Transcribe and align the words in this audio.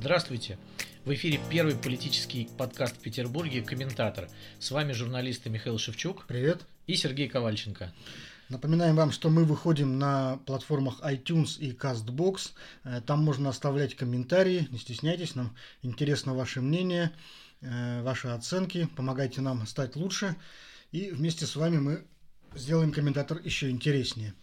Здравствуйте! 0.00 0.58
В 1.04 1.12
эфире 1.12 1.40
первый 1.50 1.74
политический 1.74 2.48
подкаст 2.56 2.94
в 2.94 3.00
Петербурге 3.00 3.62
«Комментатор». 3.62 4.28
С 4.60 4.70
вами 4.70 4.92
журналисты 4.92 5.50
Михаил 5.50 5.76
Шевчук. 5.76 6.24
Привет. 6.28 6.64
И 6.86 6.94
Сергей 6.94 7.28
Ковальченко. 7.28 7.92
Напоминаем 8.48 8.94
вам, 8.94 9.10
что 9.10 9.28
мы 9.28 9.44
выходим 9.44 9.98
на 9.98 10.36
платформах 10.46 11.00
iTunes 11.00 11.58
и 11.58 11.72
CastBox. 11.72 12.52
Э, 12.84 13.00
там 13.04 13.24
можно 13.24 13.48
оставлять 13.48 13.96
комментарии, 13.96 14.68
не 14.70 14.78
стесняйтесь, 14.78 15.34
нам 15.34 15.56
интересно 15.82 16.32
ваше 16.32 16.60
мнение, 16.60 17.10
э, 17.60 18.00
ваши 18.02 18.28
оценки, 18.28 18.88
помогайте 18.94 19.40
нам 19.40 19.66
стать 19.66 19.96
лучше. 19.96 20.36
И 20.92 21.10
вместе 21.10 21.44
с 21.44 21.56
вами 21.56 21.78
мы 21.78 22.04
сделаем 22.54 22.92
комментатор 22.92 23.40
еще 23.42 23.68
интереснее. 23.68 24.34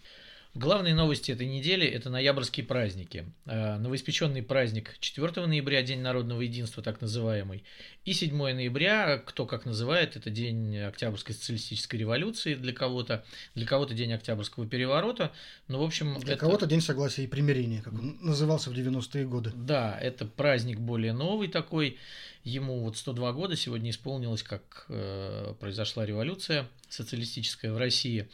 Главные 0.55 0.95
новости 0.95 1.33
этой 1.33 1.47
недели– 1.47 1.85
это 1.87 2.09
ноябрьские 2.09 2.65
праздники. 2.65 3.25
Э, 3.45 3.75
новоиспеченный 3.75 4.41
праздник 4.41 4.95
4 5.01 5.45
ноября, 5.47 5.81
День 5.81 5.99
народного 5.99 6.39
единства, 6.39 6.81
так 6.81 7.01
называемый, 7.01 7.65
и 8.05 8.13
7 8.13 8.33
ноября, 8.33 9.17
кто 9.17 9.45
как 9.45 9.65
называет, 9.65 10.15
это 10.15 10.29
День 10.29 10.77
Октябрьской 10.77 11.35
социалистической 11.35 11.99
революции 11.99 12.55
для 12.55 12.71
кого-то, 12.71 13.25
для 13.53 13.67
кого-то 13.67 13.93
День 13.93 14.13
Октябрьского 14.13 14.65
переворота. 14.65 15.33
Ну, 15.67 15.79
в 15.79 15.83
общем, 15.83 16.17
для 16.21 16.35
это... 16.35 16.45
кого-то 16.45 16.67
День 16.67 16.79
согласия 16.79 17.25
и 17.25 17.27
примирения, 17.27 17.81
как 17.81 17.91
он 17.91 18.17
назывался 18.21 18.69
в 18.69 18.73
90-е 18.73 19.25
годы. 19.25 19.51
Да, 19.53 19.99
это 19.99 20.25
праздник 20.25 20.79
более 20.79 21.11
новый 21.11 21.49
такой. 21.49 21.97
Ему 22.45 22.79
вот 22.79 22.95
102 22.95 23.33
года 23.33 23.57
сегодня 23.57 23.89
исполнилось, 23.89 24.43
как 24.43 24.85
э, 24.87 25.53
произошла 25.59 26.05
революция 26.05 26.69
социалистическая 26.87 27.73
в 27.73 27.77
России 27.77 28.29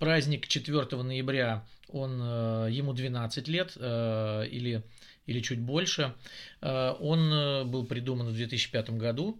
праздник 0.00 0.48
4 0.48 1.02
ноября, 1.02 1.64
он, 1.88 2.20
э, 2.20 2.68
ему 2.72 2.92
12 2.92 3.46
лет 3.48 3.74
э, 3.76 4.46
или, 4.50 4.82
или 5.26 5.40
чуть 5.40 5.60
больше. 5.60 6.14
Э, 6.62 6.94
он 6.98 7.70
был 7.70 7.84
придуман 7.84 8.26
в 8.26 8.34
2005 8.34 8.90
году. 8.90 9.38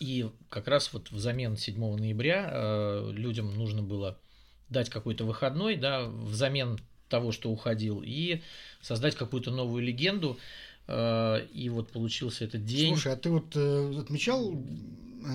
И 0.00 0.28
как 0.50 0.66
раз 0.66 0.92
вот 0.92 1.10
взамен 1.12 1.56
7 1.56 1.78
ноября 1.96 3.00
людям 3.12 3.56
нужно 3.56 3.80
было 3.80 4.18
дать 4.68 4.90
какой-то 4.90 5.24
выходной, 5.24 5.76
да, 5.76 6.04
взамен 6.04 6.80
того, 7.08 7.30
что 7.30 7.50
уходил, 7.50 8.02
и 8.04 8.42
создать 8.82 9.14
какую-то 9.14 9.52
новую 9.52 9.84
легенду. 9.84 10.36
И 10.88 11.70
вот 11.72 11.92
получился 11.92 12.44
этот 12.44 12.64
день. 12.64 12.88
Слушай, 12.88 13.12
а 13.12 13.16
ты 13.16 13.30
вот 13.30 13.56
отмечал 13.56 14.60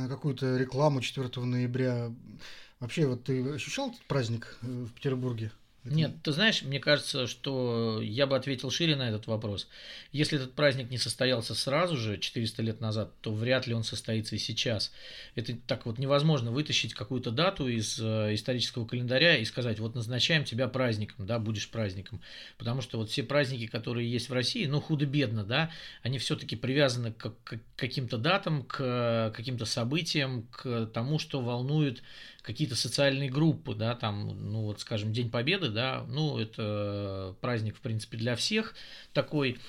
какую-то 0.09 0.57
рекламу 0.57 0.99
4 0.99 1.29
ноября 1.45 2.11
Вообще, 2.79 3.07
вот 3.07 3.25
ты 3.25 3.43
ощущал 3.53 3.89
этот 3.89 4.01
праздник 4.03 4.57
э, 4.61 4.67
в 4.67 4.93
Петербурге? 4.93 5.51
Это... 5.83 5.93
Нет, 5.93 6.11
ты 6.23 6.31
знаешь, 6.33 6.61
мне 6.61 6.79
кажется, 6.79 7.25
что 7.25 8.01
я 8.01 8.27
бы 8.27 8.35
ответил 8.35 8.69
шире 8.69 8.95
на 8.95 9.09
этот 9.09 9.27
вопрос. 9.27 9.67
Если 10.11 10.37
этот 10.37 10.53
праздник 10.53 10.89
не 10.89 10.97
состоялся 10.97 11.55
сразу 11.55 11.95
же, 11.97 12.17
400 12.17 12.61
лет 12.61 12.81
назад, 12.81 13.13
то 13.21 13.33
вряд 13.33 13.65
ли 13.65 13.73
он 13.73 13.83
состоится 13.83 14.35
и 14.35 14.39
сейчас. 14.39 14.91
Это 15.35 15.55
так 15.67 15.85
вот 15.85 15.97
невозможно 15.97 16.51
вытащить 16.51 16.93
какую-то 16.93 17.31
дату 17.31 17.67
из 17.67 17.99
э, 17.99 18.33
исторического 18.33 18.85
календаря 18.85 19.37
и 19.37 19.45
сказать, 19.45 19.79
вот 19.79 19.95
назначаем 19.95 20.45
тебя 20.45 20.67
праздником, 20.67 21.25
да, 21.25 21.39
будешь 21.39 21.69
праздником. 21.69 22.21
Потому 22.57 22.81
что 22.81 22.97
вот 22.97 23.09
все 23.09 23.23
праздники, 23.23 23.67
которые 23.67 24.09
есть 24.09 24.29
в 24.29 24.33
России, 24.33 24.65
ну, 24.65 24.79
худо-бедно, 24.79 25.43
да, 25.43 25.71
они 26.01 26.17
все-таки 26.17 26.55
привязаны 26.55 27.11
к, 27.13 27.33
к 27.43 27.59
каким-то 27.75 28.17
датам, 28.17 28.63
к 28.63 29.33
каким-то 29.35 29.65
событиям, 29.65 30.47
к 30.51 30.87
тому, 30.87 31.19
что 31.19 31.41
волнует 31.41 32.03
какие-то 32.49 32.75
социальные 32.75 33.29
группы, 33.29 33.75
да, 33.75 33.93
там, 33.93 34.51
ну 34.51 34.63
вот, 34.63 34.81
скажем, 34.81 35.13
День 35.13 35.29
Победы, 35.29 35.69
да, 35.69 36.03
ну 36.07 36.39
это 36.39 37.35
праздник, 37.41 37.77
в 37.77 37.79
принципе, 37.79 38.17
для 38.17 38.35
всех 38.35 38.73
такой, 39.13 39.59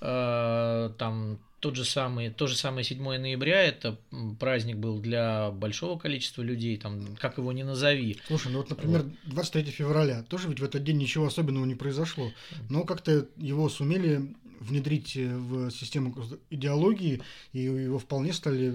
э, 0.00 0.90
там 0.96 1.38
тот 1.60 1.76
же 1.76 1.84
самый, 1.84 2.30
то 2.30 2.46
же 2.46 2.56
самое 2.56 2.82
7 2.82 3.02
ноября, 3.02 3.62
это 3.62 3.98
праздник 4.38 4.76
был 4.76 5.00
для 5.00 5.50
большого 5.50 5.98
количества 5.98 6.40
людей, 6.40 6.78
там, 6.78 7.14
как 7.20 7.36
его 7.36 7.52
ни 7.52 7.62
назови. 7.62 8.16
Слушай, 8.26 8.52
ну 8.52 8.58
вот, 8.60 8.70
например, 8.70 9.04
23 9.24 9.64
февраля, 9.64 10.22
тоже 10.22 10.48
ведь 10.48 10.60
в 10.60 10.64
этот 10.64 10.82
день 10.82 10.96
ничего 10.96 11.26
особенного 11.26 11.66
не 11.66 11.74
произошло, 11.74 12.32
но 12.70 12.84
как-то 12.84 13.28
его 13.36 13.68
сумели 13.68 14.34
внедрить 14.60 15.16
э, 15.16 15.34
в 15.36 15.70
систему 15.70 16.14
идеологии, 16.50 17.22
и 17.52 17.60
его 17.60 17.98
вполне 17.98 18.32
стали 18.32 18.74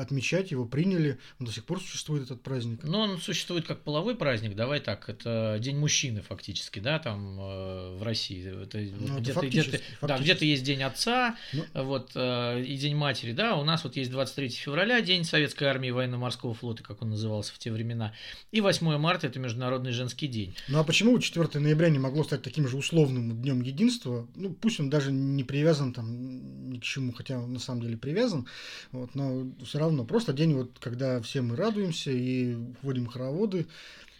отмечать, 0.00 0.50
его 0.50 0.66
приняли. 0.66 1.18
Он 1.38 1.46
до 1.46 1.52
сих 1.52 1.64
пор 1.64 1.80
существует 1.80 2.24
этот 2.24 2.42
праздник. 2.42 2.80
Ну, 2.82 2.98
он 2.98 3.20
существует 3.20 3.66
как 3.66 3.80
половой 3.80 4.16
праздник, 4.16 4.54
давай 4.54 4.80
так, 4.80 5.08
это 5.08 5.58
День 5.60 5.76
мужчины 5.76 6.20
фактически, 6.20 6.80
да, 6.80 6.98
там 6.98 7.38
э, 7.40 7.96
в 7.96 8.02
России. 8.02 8.62
Это, 8.62 8.78
ну, 8.78 9.18
где-то, 9.18 9.46
где-то, 9.46 9.80
да, 10.02 10.18
где-то 10.18 10.44
есть 10.44 10.64
День 10.64 10.82
отца, 10.82 11.36
ну, 11.52 11.64
вот, 11.74 12.10
э, 12.14 12.62
и 12.62 12.76
День 12.76 12.96
матери, 12.96 13.32
да, 13.32 13.56
у 13.56 13.64
нас 13.64 13.84
вот 13.84 13.96
есть 13.96 14.10
23 14.10 14.48
февраля, 14.48 15.00
День 15.00 15.24
Советской 15.24 15.64
армии 15.64 15.90
военно-морского 15.90 16.54
флота, 16.54 16.82
как 16.82 17.02
он 17.02 17.10
назывался 17.10 17.54
в 17.54 17.58
те 17.58 17.70
времена, 17.70 18.12
и 18.50 18.60
8 18.60 18.98
марта 18.98 19.28
это 19.28 19.38
Международный 19.38 19.92
женский 19.92 20.26
день. 20.26 20.54
Ну, 20.68 20.80
а 20.80 20.84
почему 20.84 21.18
4 21.18 21.60
ноября 21.60 21.88
не 21.88 21.98
могло 21.98 22.24
стать 22.24 22.42
таким 22.42 22.66
же 22.66 22.76
условным 22.76 23.40
днем 23.40 23.62
единства? 23.62 24.26
Ну, 24.34 24.50
пусть 24.50 24.80
он 24.80 24.90
даже 24.90 25.12
не 25.20 25.44
привязан 25.44 25.92
там 25.92 26.70
ни 26.70 26.78
к 26.78 26.82
чему, 26.82 27.12
хотя 27.12 27.38
он 27.38 27.52
на 27.52 27.58
самом 27.58 27.82
деле 27.82 27.96
привязан, 27.96 28.46
вот, 28.92 29.14
но 29.14 29.46
все 29.64 29.78
равно. 29.78 30.04
Просто 30.04 30.32
день, 30.32 30.54
вот, 30.54 30.78
когда 30.80 31.20
все 31.20 31.42
мы 31.42 31.56
радуемся 31.56 32.10
и 32.10 32.56
ходим 32.82 33.06
хороводы, 33.06 33.66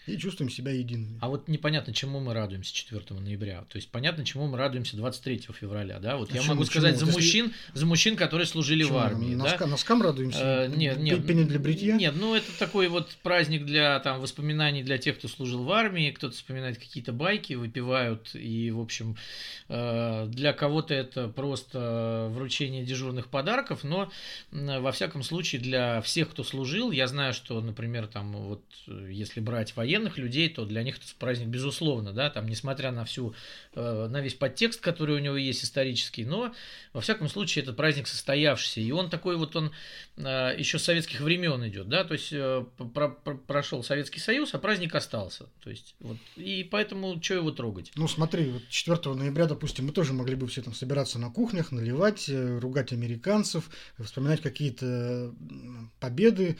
и 0.06 0.16
чувствуем 0.16 0.50
себя 0.50 0.72
едиными. 0.72 1.18
А 1.20 1.28
вот 1.28 1.48
непонятно, 1.48 1.92
чему 1.92 2.20
мы 2.20 2.32
радуемся 2.34 2.74
4 2.74 3.02
ноября. 3.20 3.64
То 3.68 3.76
есть 3.76 3.90
понятно, 3.90 4.24
чему 4.24 4.46
мы 4.46 4.56
радуемся 4.56 4.96
23 4.96 5.48
февраля. 5.52 5.98
Да? 5.98 6.16
Вот 6.16 6.30
а 6.30 6.34
я 6.34 6.40
чему, 6.40 6.54
могу 6.54 6.64
сказать 6.64 6.98
чему? 6.98 7.10
за 7.10 7.16
мужчин, 7.16 7.52
за 7.74 7.86
мужчин, 7.86 8.16
которые 8.16 8.46
служили 8.46 8.82
чему? 8.82 8.94
в 8.94 8.98
армии. 8.98 9.34
Носка, 9.34 9.58
да? 9.58 9.66
Носкам 9.66 10.02
радуемся? 10.02 10.38
А, 10.42 10.66
нет, 10.68 10.98
нет. 10.98 11.26
Пенни 11.26 11.44
для 11.44 11.58
бритья? 11.58 11.96
Нет, 11.96 12.14
ну 12.16 12.34
это 12.34 12.46
такой 12.58 12.88
вот 12.88 13.10
праздник 13.22 13.64
для 13.64 14.00
там, 14.00 14.20
воспоминаний 14.20 14.82
для 14.82 14.98
тех, 14.98 15.18
кто 15.18 15.28
служил 15.28 15.64
в 15.64 15.72
армии. 15.72 16.10
Кто-то 16.10 16.34
вспоминает 16.34 16.78
какие-то 16.78 17.12
байки, 17.12 17.54
выпивают. 17.54 18.34
И, 18.34 18.70
в 18.70 18.80
общем, 18.80 19.16
э, 19.68 20.26
для 20.28 20.52
кого-то 20.52 20.94
это 20.94 21.28
просто 21.28 22.30
вручение 22.32 22.84
дежурных 22.84 23.28
подарков. 23.28 23.84
Но, 23.84 24.10
во 24.50 24.92
всяком 24.92 25.22
случае, 25.22 25.60
для 25.60 26.00
всех, 26.00 26.30
кто 26.30 26.42
служил, 26.42 26.90
я 26.90 27.06
знаю, 27.06 27.34
что, 27.34 27.60
например, 27.60 28.06
там 28.06 28.32
вот 28.32 28.62
если 28.86 29.40
брать 29.40 29.76
военных, 29.76 29.89
военных 29.90 30.18
людей, 30.18 30.48
то 30.48 30.64
для 30.64 30.82
них 30.82 30.98
это 30.98 31.06
праздник 31.18 31.48
безусловно, 31.48 32.12
да, 32.12 32.30
там, 32.30 32.46
несмотря 32.46 32.92
на 32.92 33.04
всю, 33.04 33.34
э, 33.74 34.06
на 34.08 34.20
весь 34.20 34.34
подтекст, 34.34 34.80
который 34.80 35.16
у 35.16 35.18
него 35.18 35.36
есть 35.36 35.64
исторический, 35.64 36.24
но, 36.24 36.54
во 36.92 37.00
всяком 37.00 37.28
случае, 37.28 37.64
этот 37.64 37.76
праздник 37.76 38.06
состоявшийся, 38.06 38.80
и 38.80 38.90
он 38.92 39.10
такой 39.10 39.36
вот, 39.36 39.56
он 39.56 39.72
э, 40.16 40.54
еще 40.56 40.78
с 40.78 40.84
советских 40.84 41.20
времен 41.20 41.66
идет, 41.66 41.88
да, 41.88 42.04
то 42.04 42.12
есть 42.14 42.28
э, 42.32 42.64
про, 42.94 43.08
про, 43.08 43.34
прошел 43.34 43.82
Советский 43.82 44.20
Союз, 44.20 44.54
а 44.54 44.58
праздник 44.58 44.94
остался, 44.94 45.46
то 45.64 45.70
есть, 45.70 45.96
вот, 45.98 46.18
и 46.36 46.62
поэтому, 46.70 47.20
что 47.20 47.34
его 47.34 47.50
трогать? 47.50 47.90
Ну, 47.96 48.06
смотри, 48.06 48.50
вот 48.50 48.62
4 48.68 49.14
ноября, 49.14 49.46
допустим, 49.46 49.86
мы 49.86 49.92
тоже 49.92 50.12
могли 50.12 50.36
бы 50.36 50.46
все 50.46 50.62
там 50.62 50.72
собираться 50.72 51.18
на 51.18 51.30
кухнях, 51.30 51.72
наливать, 51.72 52.28
ругать 52.28 52.92
американцев, 52.92 53.68
вспоминать 53.98 54.40
какие-то 54.40 55.34
победы, 55.98 56.56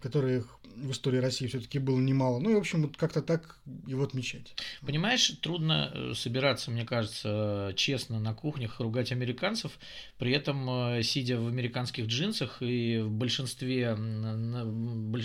которых 0.00 0.58
в 0.82 0.90
истории 0.90 1.18
России 1.18 1.46
все-таки 1.46 1.78
было 1.78 1.98
немало. 1.98 2.38
Ну 2.38 2.50
и, 2.50 2.54
в 2.54 2.58
общем, 2.58 2.82
вот 2.82 2.96
как-то 2.96 3.22
так 3.22 3.58
его 3.86 4.04
отмечать. 4.04 4.54
Понимаешь, 4.82 5.28
трудно 5.42 5.90
э, 5.92 6.12
собираться, 6.14 6.70
мне 6.70 6.84
кажется, 6.84 7.72
честно 7.76 8.20
на 8.20 8.34
кухнях, 8.34 8.80
ругать 8.80 9.12
американцев, 9.12 9.78
при 10.18 10.32
этом 10.32 10.68
э, 10.70 11.02
сидя 11.02 11.40
в 11.40 11.48
американских 11.48 12.06
джинсах 12.06 12.58
и 12.60 12.98
в 12.98 13.10
большинстве, 13.10 13.90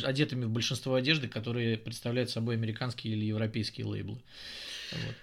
одетыми 0.04 0.46
в 0.46 0.50
большинство 0.50 0.96
одежды, 0.96 1.28
которые 1.28 1.78
представляют 1.78 2.30
собой 2.30 2.56
американские 2.56 3.14
или 3.14 3.26
европейские 3.26 3.86
лейблы. 3.86 4.22
Вот. 4.92 5.16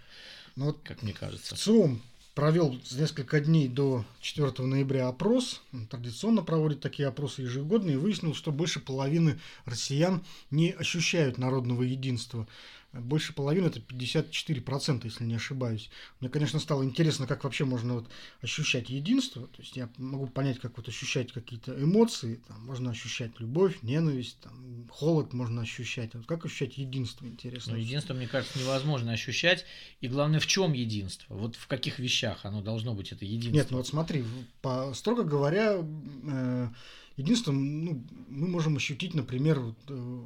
Ну, 0.56 0.64
вот 0.66 0.80
как 0.82 1.02
мне 1.02 1.12
кажется. 1.12 1.54
В 1.54 1.58
целом, 1.58 2.02
провел 2.40 2.74
несколько 2.92 3.38
дней 3.38 3.68
до 3.68 4.02
4 4.22 4.66
ноября 4.66 5.08
опрос. 5.08 5.60
Он 5.74 5.86
традиционно 5.86 6.40
проводит 6.42 6.80
такие 6.80 7.06
опросы 7.06 7.42
ежегодно 7.42 7.90
и 7.90 7.96
выяснил, 7.96 8.34
что 8.34 8.50
больше 8.50 8.80
половины 8.80 9.38
россиян 9.66 10.24
не 10.50 10.70
ощущают 10.70 11.36
народного 11.36 11.82
единства 11.82 12.48
больше 12.92 13.32
половины, 13.32 13.66
это 13.66 13.78
54%, 13.78 15.02
если 15.04 15.24
не 15.24 15.34
ошибаюсь. 15.34 15.90
Мне, 16.18 16.28
конечно, 16.28 16.58
стало 16.58 16.84
интересно, 16.84 17.26
как 17.26 17.44
вообще 17.44 17.64
можно 17.64 17.94
вот 17.94 18.08
ощущать 18.40 18.90
единство. 18.90 19.46
То 19.46 19.62
есть 19.62 19.76
я 19.76 19.88
могу 19.96 20.26
понять, 20.26 20.58
как 20.58 20.76
вот 20.76 20.88
ощущать 20.88 21.32
какие-то 21.32 21.80
эмоции. 21.80 22.40
Там, 22.48 22.66
можно 22.66 22.90
ощущать 22.90 23.38
любовь, 23.38 23.78
ненависть, 23.82 24.38
там, 24.40 24.88
холод 24.90 25.32
можно 25.32 25.62
ощущать. 25.62 26.14
Вот 26.14 26.26
как 26.26 26.44
ощущать 26.44 26.78
единство, 26.78 27.26
интересно. 27.26 27.74
Ну, 27.74 27.78
единство, 27.78 28.12
мне 28.12 28.26
кажется, 28.26 28.58
невозможно 28.58 29.12
ощущать. 29.12 29.64
И 30.00 30.08
главное, 30.08 30.40
в 30.40 30.46
чем 30.48 30.72
единство? 30.72 31.34
Вот 31.34 31.54
в 31.54 31.68
каких 31.68 32.00
вещах 32.00 32.44
оно 32.44 32.60
должно 32.60 32.94
быть, 32.94 33.12
это 33.12 33.24
единство? 33.24 33.56
Нет, 33.56 33.70
ну 33.70 33.76
вот 33.76 33.86
смотри, 33.86 34.24
по, 34.62 34.92
строго 34.94 35.22
говоря, 35.22 35.76
э, 35.76 36.68
единство 37.16 37.52
ну, 37.52 38.04
мы 38.28 38.48
можем 38.48 38.76
ощутить, 38.76 39.14
например, 39.14 39.60
вот, 39.60 39.78
э, 39.88 40.24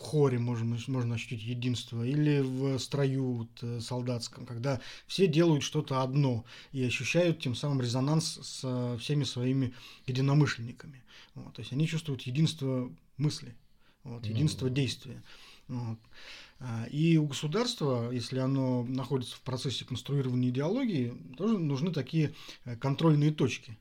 хоре 0.00 0.38
можно, 0.38 0.78
можно 0.86 1.14
ощутить 1.14 1.42
единство, 1.42 2.02
или 2.02 2.40
в 2.40 2.78
строю 2.78 3.32
вот, 3.32 3.50
э, 3.62 3.80
солдатском, 3.80 4.46
когда 4.46 4.80
все 5.06 5.26
делают 5.26 5.62
что-то 5.62 6.02
одно 6.02 6.44
и 6.72 6.82
ощущают 6.82 7.40
тем 7.40 7.54
самым 7.54 7.80
резонанс 7.80 8.38
с 8.42 8.98
всеми 8.98 9.24
своими 9.24 9.74
единомышленниками. 10.06 11.02
Вот, 11.34 11.54
то 11.54 11.60
есть 11.60 11.72
они 11.72 11.86
чувствуют 11.86 12.22
единство 12.22 12.90
мысли, 13.16 13.54
вот, 14.04 14.24
ну 14.24 14.30
единство 14.30 14.66
ну, 14.68 14.74
действия. 14.74 15.22
Вот. 15.68 15.98
А, 16.58 16.86
и 16.90 17.16
у 17.16 17.26
государства, 17.26 18.10
если 18.10 18.38
оно 18.38 18.84
находится 18.84 19.36
в 19.36 19.40
процессе 19.42 19.84
конструирования 19.84 20.50
идеологии, 20.50 21.14
тоже 21.36 21.58
нужны 21.58 21.92
такие 21.92 22.34
э, 22.64 22.76
контрольные 22.76 23.32
точки. 23.32 23.78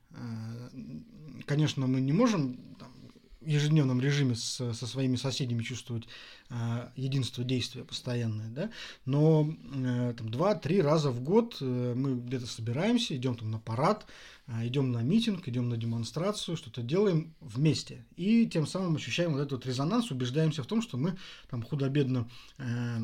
Конечно, 1.45 1.87
мы 1.87 2.01
не 2.01 2.11
можем 2.11 2.57
там, 2.77 2.91
в 2.93 2.98
ежедневном 3.41 4.01
режиме 4.01 4.35
с, 4.35 4.73
со 4.73 4.87
своими 4.87 5.15
соседями 5.15 5.63
чувствовать 5.63 6.07
э, 6.49 6.89
единство 6.95 7.43
действия 7.43 7.83
постоянное, 7.83 8.49
да, 8.49 8.69
но 9.05 9.49
э, 9.49 10.13
там 10.17 10.29
два-три 10.29 10.81
раза 10.81 11.11
в 11.11 11.21
год 11.21 11.57
э, 11.61 11.93
мы 11.95 12.15
где-то 12.19 12.47
собираемся, 12.47 13.15
идем 13.15 13.35
там 13.35 13.51
на 13.51 13.59
парад, 13.59 14.05
э, 14.47 14.67
идем 14.67 14.91
на 14.91 15.01
митинг, 15.01 15.47
идем 15.47 15.69
на 15.69 15.77
демонстрацию, 15.77 16.57
что-то 16.57 16.81
делаем 16.81 17.33
вместе, 17.39 18.05
и 18.15 18.45
тем 18.45 18.67
самым 18.67 18.95
ощущаем 18.95 19.33
вот 19.33 19.41
этот 19.41 19.65
резонанс, 19.65 20.11
убеждаемся 20.11 20.63
в 20.63 20.67
том, 20.67 20.81
что 20.81 20.97
мы 20.97 21.17
там 21.49 21.63
худо-бедно 21.63 22.29
э, 22.57 22.97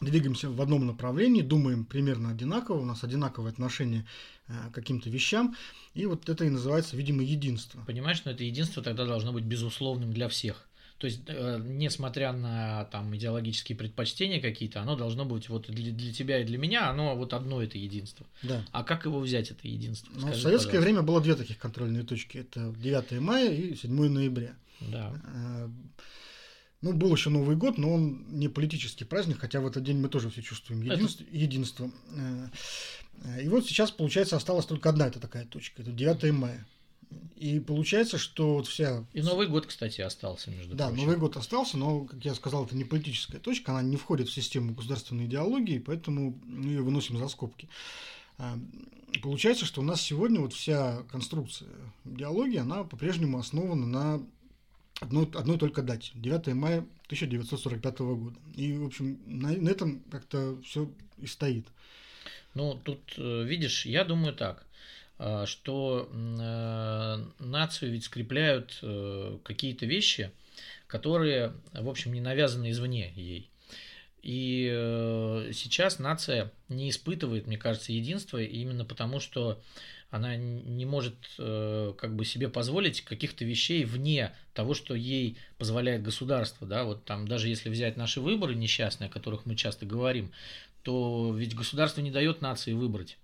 двигаемся 0.00 0.50
в 0.50 0.60
одном 0.60 0.86
направлении, 0.86 1.42
думаем 1.42 1.84
примерно 1.84 2.30
одинаково, 2.30 2.80
у 2.80 2.84
нас 2.84 3.02
одинаковое 3.02 3.50
отношение 3.50 4.06
каким-то 4.72 5.10
вещам, 5.10 5.56
и 5.94 6.06
вот 6.06 6.28
это 6.28 6.44
и 6.44 6.48
называется, 6.48 6.96
видимо, 6.96 7.22
единство. 7.22 7.82
Понимаешь, 7.86 8.22
но 8.24 8.30
это 8.30 8.44
единство 8.44 8.82
тогда 8.82 9.04
должно 9.04 9.32
быть 9.32 9.44
безусловным 9.44 10.12
для 10.12 10.28
всех. 10.28 10.66
То 10.98 11.06
есть, 11.06 11.20
э, 11.26 11.60
несмотря 11.62 12.32
на 12.32 12.84
там 12.86 13.14
идеологические 13.14 13.76
предпочтения 13.76 14.40
какие-то, 14.40 14.80
оно 14.80 14.96
должно 14.96 15.26
быть 15.26 15.50
вот 15.50 15.68
для, 15.68 15.92
для 15.92 16.12
тебя 16.12 16.40
и 16.40 16.44
для 16.44 16.56
меня, 16.56 16.88
оно 16.88 17.14
вот 17.14 17.34
одно 17.34 17.62
это 17.62 17.76
единство. 17.76 18.26
Да. 18.42 18.64
А 18.72 18.82
как 18.82 19.04
его 19.04 19.20
взять, 19.20 19.50
это 19.50 19.68
единство? 19.68 20.10
Ну, 20.14 20.20
в 20.20 20.22
советское 20.22 20.50
пожалуйста. 20.52 20.80
время 20.80 21.02
было 21.02 21.20
две 21.20 21.34
таких 21.34 21.58
контрольные 21.58 22.02
точки. 22.02 22.38
Это 22.38 22.72
9 22.78 23.20
мая 23.20 23.52
и 23.52 23.76
7 23.76 24.08
ноября. 24.08 24.54
Да. 24.80 25.12
Э, 25.34 25.68
ну, 26.80 26.92
был 26.94 27.14
еще 27.14 27.28
Новый 27.28 27.56
год, 27.56 27.76
но 27.76 27.92
он 27.92 28.24
не 28.28 28.48
политический 28.48 29.04
праздник, 29.04 29.38
хотя 29.40 29.60
в 29.60 29.66
этот 29.66 29.82
день 29.82 29.98
мы 29.98 30.08
тоже 30.08 30.30
все 30.30 30.40
чувствуем 30.40 30.82
единство. 30.82 31.24
Это... 31.24 31.36
единство. 31.36 31.90
Э, 32.14 32.48
и 33.40 33.48
вот 33.48 33.66
сейчас, 33.66 33.90
получается, 33.90 34.36
осталась 34.36 34.66
только 34.66 34.88
одна 34.88 35.06
эта 35.06 35.20
такая 35.20 35.44
точка, 35.44 35.82
это 35.82 35.92
9 35.92 36.32
мая. 36.32 36.66
И 37.36 37.60
получается, 37.60 38.18
что 38.18 38.54
вот 38.54 38.66
вся... 38.66 39.04
И 39.12 39.20
Новый 39.20 39.46
год, 39.46 39.66
кстати, 39.66 40.00
остался, 40.00 40.50
между 40.50 40.74
да, 40.74 40.86
прочим. 40.86 40.96
Да, 40.96 41.02
Новый 41.02 41.18
год 41.18 41.36
остался, 41.36 41.76
но, 41.76 42.04
как 42.04 42.24
я 42.24 42.34
сказал, 42.34 42.64
это 42.64 42.74
не 42.74 42.84
политическая 42.84 43.38
точка, 43.38 43.72
она 43.72 43.82
не 43.82 43.96
входит 43.96 44.28
в 44.28 44.32
систему 44.32 44.74
государственной 44.74 45.26
идеологии, 45.26 45.78
поэтому 45.78 46.38
мы 46.44 46.70
ее 46.70 46.82
выносим 46.82 47.18
за 47.18 47.28
скобки. 47.28 47.68
Э, 48.38 48.56
получается, 49.22 49.66
что 49.66 49.82
у 49.82 49.84
нас 49.84 50.00
сегодня 50.00 50.40
вот 50.40 50.54
вся 50.54 51.02
конструкция 51.10 51.68
идеологии, 52.06 52.58
она 52.58 52.84
по-прежнему 52.84 53.38
основана 53.38 53.86
на 53.86 54.26
одной, 55.00 55.30
одной 55.34 55.58
только 55.58 55.82
дате, 55.82 56.12
9 56.14 56.48
мая 56.54 56.86
1945 57.06 57.98
года. 57.98 58.36
И, 58.54 58.72
в 58.72 58.86
общем, 58.86 59.20
на, 59.26 59.52
на 59.52 59.68
этом 59.68 60.00
как-то 60.10 60.58
все 60.64 60.90
и 61.18 61.26
стоит. 61.26 61.66
Ну, 62.56 62.80
тут, 62.82 63.00
э, 63.18 63.42
видишь, 63.44 63.84
я 63.84 64.02
думаю 64.02 64.32
так, 64.32 64.64
э, 65.18 65.44
что 65.46 66.08
э, 66.10 67.24
нацию 67.38 67.92
ведь 67.92 68.04
скрепляют 68.04 68.82
какие-то 69.44 69.84
вещи, 69.84 70.30
которые, 70.86 71.52
в 71.74 71.86
общем, 71.86 72.14
не 72.14 72.22
навязаны 72.22 72.70
извне 72.70 73.12
ей. 73.14 73.50
И 74.22 74.66
сейчас 75.52 75.98
нация 75.98 76.50
не 76.68 76.88
испытывает, 76.88 77.46
мне 77.46 77.58
кажется, 77.58 77.92
единства 77.92 78.42
именно 78.42 78.86
потому, 78.86 79.20
что 79.20 79.60
она 80.10 80.36
не 80.36 80.84
может 80.84 81.14
э, 81.38 81.92
как 81.98 82.14
бы 82.14 82.24
себе 82.24 82.48
позволить 82.48 83.02
каких-то 83.02 83.44
вещей 83.44 83.84
вне 83.84 84.32
того, 84.54 84.74
что 84.74 84.94
ей 84.94 85.36
позволяет 85.58 86.02
государство, 86.02 86.66
да, 86.66 86.84
вот 86.84 87.04
там 87.04 87.26
даже 87.26 87.48
если 87.48 87.68
взять 87.68 87.96
наши 87.96 88.20
выборы 88.20 88.54
несчастные, 88.54 89.08
о 89.08 89.12
которых 89.12 89.46
мы 89.46 89.56
часто 89.56 89.84
говорим, 89.84 90.32
то 90.86 91.34
ведь 91.36 91.56
государство 91.56 92.00
не 92.00 92.12
дает 92.12 92.42
нации 92.42 92.72
выбрать. 92.72 93.18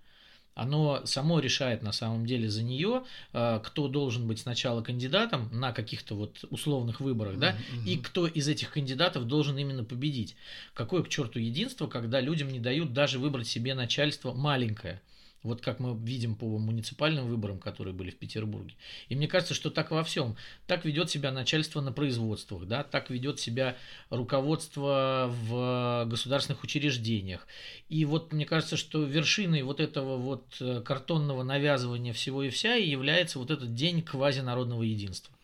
Оно 0.57 1.07
само 1.07 1.39
решает 1.39 1.81
на 1.81 1.93
самом 1.93 2.27
деле 2.27 2.51
за 2.51 2.65
нее, 2.65 3.05
э, 3.33 3.61
кто 3.63 3.87
должен 3.87 4.27
быть 4.27 4.41
сначала 4.41 4.83
кандидатом 4.83 5.49
на 5.53 5.71
каких-то 5.73 6.17
вот 6.17 6.45
условных 6.51 7.01
выборах, 7.01 7.39
да, 7.39 7.53
mm-hmm. 7.53 7.85
и 7.87 7.97
кто 7.99 8.27
из 8.27 8.49
этих 8.49 8.73
кандидатов 8.73 9.29
должен 9.29 9.57
именно 9.57 9.85
победить. 9.85 10.35
Какое 10.75 11.05
к 11.05 11.09
черту 11.09 11.39
единство, 11.39 11.87
когда 11.87 12.21
людям 12.21 12.49
не 12.49 12.59
дают 12.59 12.93
даже 12.93 13.21
выбрать 13.21 13.47
себе 13.47 13.75
начальство 13.75 14.33
маленькое. 14.33 15.01
Вот 15.43 15.61
как 15.61 15.81
мы 15.81 15.97
видим 15.97 16.37
по 16.37 16.47
муниципальным 16.59 17.27
выборам, 17.27 17.59
которые 17.59 17.95
были 17.95 18.11
в 18.11 18.17
Петербурге. 18.17 18.75
И 19.09 19.17
мне 19.17 19.27
кажется, 19.27 19.55
что 19.55 19.71
так 19.71 19.91
во 19.91 20.05
всем. 20.05 20.37
Так 20.67 20.85
ведет 20.85 21.11
себя 21.11 21.33
начальство 21.33 21.81
на 21.81 21.93
производствах, 21.93 22.67
да, 22.67 22.85
так 22.85 23.11
ведет 23.11 23.41
себя 23.41 23.77
руководство 24.11 25.35
в 25.49 26.07
государственных 26.09 26.63
учреждениях. 26.63 27.47
И 27.89 28.05
вот 28.05 28.33
мне 28.33 28.47
кажется, 28.47 28.77
что 28.77 29.03
вершиной 29.05 29.63
вот 29.63 29.81
этого 29.81 30.17
вот 30.17 30.57
э, 30.61 30.81
картонного 30.85 31.43
навязывания 31.43 32.13
всего 32.13 32.43
и 32.45 32.51
вся 32.51 32.77
и 32.77 32.89
является 32.89 33.39
вот 33.39 33.51
этот 33.51 33.75
день 33.75 34.03
квазинародного 34.03 34.83
единства. 34.83 35.35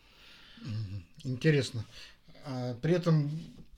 Интересно. 1.23 1.85
А 2.45 2.73
при 2.75 2.93
этом, 2.93 3.29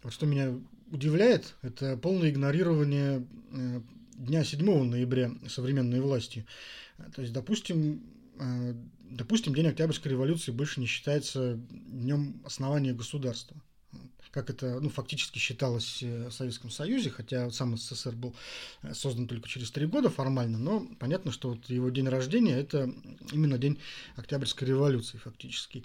что 0.09 0.25
меня 0.25 0.53
удивляет, 0.91 1.55
это 1.61 1.97
полное 1.97 2.29
игнорирование 2.29 3.25
э, 3.51 3.81
дня 4.25 4.43
7 4.43 4.83
ноября 4.83 5.31
современной 5.47 5.99
власти. 6.01 6.45
То 7.15 7.21
есть, 7.21 7.33
допустим, 7.33 8.03
э, 8.39 8.73
допустим, 9.09 9.53
день 9.53 9.67
Октябрьской 9.67 10.11
революции 10.11 10.51
больше 10.51 10.79
не 10.79 10.85
считается 10.85 11.59
днем 11.69 12.41
основания 12.45 12.93
государства 12.93 13.57
как 14.31 14.49
это 14.49 14.79
ну, 14.79 14.89
фактически 14.89 15.39
считалось 15.39 16.01
э, 16.01 16.29
в 16.29 16.31
Советском 16.31 16.71
Союзе, 16.71 17.09
хотя 17.09 17.51
сам 17.51 17.77
СССР 17.77 18.15
был 18.15 18.33
э, 18.81 18.93
создан 18.93 19.27
только 19.27 19.47
через 19.47 19.71
три 19.71 19.85
года 19.85 20.09
формально, 20.09 20.57
но 20.57 20.87
понятно, 20.99 21.31
что 21.31 21.49
вот 21.49 21.69
его 21.69 21.89
день 21.89 22.07
рождения– 22.07 22.55
это 22.57 22.93
именно 23.31 23.57
день 23.57 23.77
Октябрьской 24.15 24.67
революции 24.67 25.17
фактически. 25.17 25.83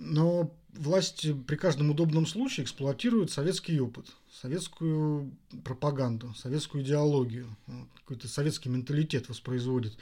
Но 0.00 0.54
власть 0.72 1.26
при 1.46 1.56
каждом 1.56 1.90
удобном 1.90 2.26
случае 2.26 2.64
эксплуатирует 2.64 3.30
советский 3.30 3.80
опыт, 3.80 4.06
советскую 4.32 5.32
пропаганду, 5.64 6.34
советскую 6.34 6.84
идеологию, 6.84 7.56
какой-то 8.00 8.28
советский 8.28 8.68
менталитет 8.68 9.28
воспроизводит, 9.28 9.96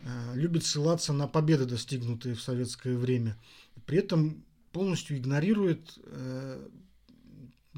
э, 0.00 0.32
любит 0.34 0.64
ссылаться 0.64 1.12
на 1.12 1.28
победы, 1.28 1.66
достигнутые 1.66 2.34
в 2.34 2.40
советское 2.40 2.96
время. 2.96 3.36
При 3.84 3.98
этом 3.98 4.44
полностью 4.72 5.16
игнорирует 5.16 5.98
э, 6.04 6.68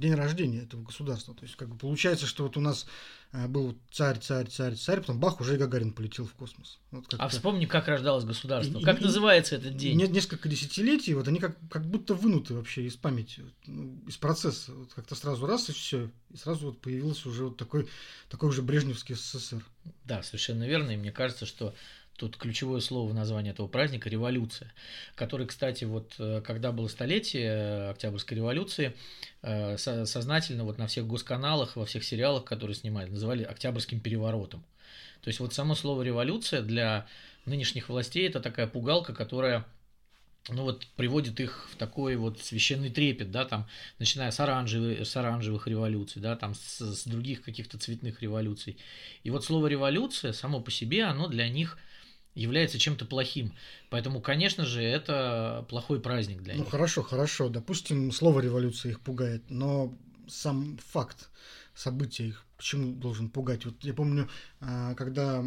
день 0.00 0.14
рождения 0.14 0.62
этого 0.62 0.82
государства. 0.82 1.34
То 1.34 1.44
есть, 1.44 1.56
как 1.56 1.68
бы 1.68 1.76
получается, 1.76 2.26
что 2.26 2.44
вот 2.44 2.56
у 2.56 2.60
нас 2.60 2.86
э, 3.32 3.46
был 3.46 3.76
царь, 3.90 4.18
царь, 4.18 4.48
царь, 4.48 4.74
царь, 4.74 5.00
потом 5.00 5.18
бах, 5.20 5.40
уже 5.40 5.54
и 5.54 5.58
Гагарин 5.58 5.92
полетел 5.92 6.26
в 6.26 6.32
космос. 6.34 6.78
Вот 6.90 7.06
а 7.18 7.28
вспомни, 7.28 7.66
как 7.66 7.88
рождалось 7.88 8.24
государство. 8.24 8.78
И, 8.78 8.82
как 8.82 9.00
и, 9.00 9.04
называется 9.04 9.56
этот 9.56 9.76
день? 9.76 9.96
Нет, 9.96 10.10
несколько 10.10 10.48
десятилетий, 10.48 11.14
вот 11.14 11.28
они 11.28 11.38
как, 11.38 11.56
как 11.70 11.86
будто 11.86 12.14
вынуты 12.14 12.54
вообще 12.54 12.84
из 12.84 12.96
памяти, 12.96 13.44
ну, 13.66 13.98
из 14.06 14.16
процесса. 14.16 14.72
Вот 14.72 14.94
как-то 14.94 15.14
сразу 15.14 15.46
раз 15.46 15.68
и 15.68 15.72
все. 15.72 16.10
И 16.30 16.36
сразу 16.36 16.66
вот 16.66 16.80
появился 16.80 17.28
уже 17.28 17.44
вот 17.44 17.56
такой, 17.56 17.88
такой 18.28 18.48
уже 18.48 18.62
Брежневский 18.62 19.14
СССР. 19.14 19.64
Да, 20.04 20.22
совершенно 20.22 20.66
верно. 20.66 20.92
И 20.92 20.96
мне 20.96 21.12
кажется, 21.12 21.46
что 21.46 21.74
Тут 22.18 22.36
ключевое 22.36 22.80
слово 22.80 23.08
в 23.08 23.14
названии 23.14 23.52
этого 23.52 23.68
праздника– 23.68 24.08
революция, 24.10 24.72
который, 25.14 25.46
кстати, 25.46 25.84
вот 25.84 26.16
э, 26.18 26.42
когда 26.44 26.72
было 26.72 26.88
столетие 26.88 27.46
э, 27.46 27.90
Октябрьской 27.90 28.36
революции, 28.36 28.96
э, 29.42 29.76
сознательно 29.78 30.64
вот 30.64 30.78
на 30.78 30.88
всех 30.88 31.06
госканалах, 31.06 31.76
во 31.76 31.86
всех 31.86 32.02
сериалах, 32.02 32.44
которые 32.44 32.74
снимали, 32.74 33.08
называли 33.08 33.44
Октябрьским 33.44 34.00
переворотом. 34.00 34.64
То 35.20 35.28
есть 35.28 35.38
вот 35.38 35.54
само 35.54 35.76
слово 35.76 36.02
революция 36.02 36.60
для 36.60 37.06
нынешних 37.46 37.88
властей– 37.88 38.26
это 38.28 38.40
такая 38.40 38.66
пугалка, 38.66 39.14
которая 39.14 39.64
ну 40.48 40.64
вот 40.64 40.88
приводит 40.96 41.38
их 41.38 41.68
в 41.70 41.76
такой 41.76 42.16
вот 42.16 42.40
священный 42.40 42.90
трепет, 42.90 43.30
да, 43.30 43.44
там, 43.44 43.68
начиная 44.00 44.32
с, 44.32 44.40
оранжевых, 44.40 45.06
с 45.06 45.16
оранжевых 45.16 45.68
революций, 45.68 46.20
да, 46.20 46.34
там, 46.34 46.54
с, 46.54 46.80
с 46.80 47.04
других 47.06 47.42
каких-то 47.42 47.78
цветных 47.78 48.22
революций. 48.22 48.76
И 49.22 49.30
вот 49.30 49.44
слово 49.44 49.68
революция 49.68 50.32
само 50.32 50.60
по 50.60 50.72
себе, 50.72 51.04
оно 51.04 51.28
для 51.28 51.48
них– 51.48 51.78
является 52.34 52.78
чем-то 52.78 53.04
плохим. 53.04 53.52
Поэтому, 53.90 54.20
конечно 54.20 54.64
же, 54.64 54.82
это 54.82 55.66
плохой 55.68 56.00
праздник 56.00 56.42
для 56.42 56.54
ну, 56.54 56.60
них. 56.60 56.66
Ну 56.66 56.70
хорошо, 56.70 57.02
хорошо. 57.02 57.48
Допустим, 57.48 58.12
слово 58.12 58.40
революция 58.40 58.92
их 58.92 59.00
пугает, 59.00 59.42
но 59.48 59.94
сам 60.28 60.78
факт 60.86 61.30
события 61.74 62.28
их 62.28 62.44
почему 62.56 62.92
должен 62.92 63.28
пугать? 63.30 63.64
Вот 63.64 63.74
я 63.82 63.94
помню, 63.94 64.28
а, 64.60 64.94
когда 64.94 65.44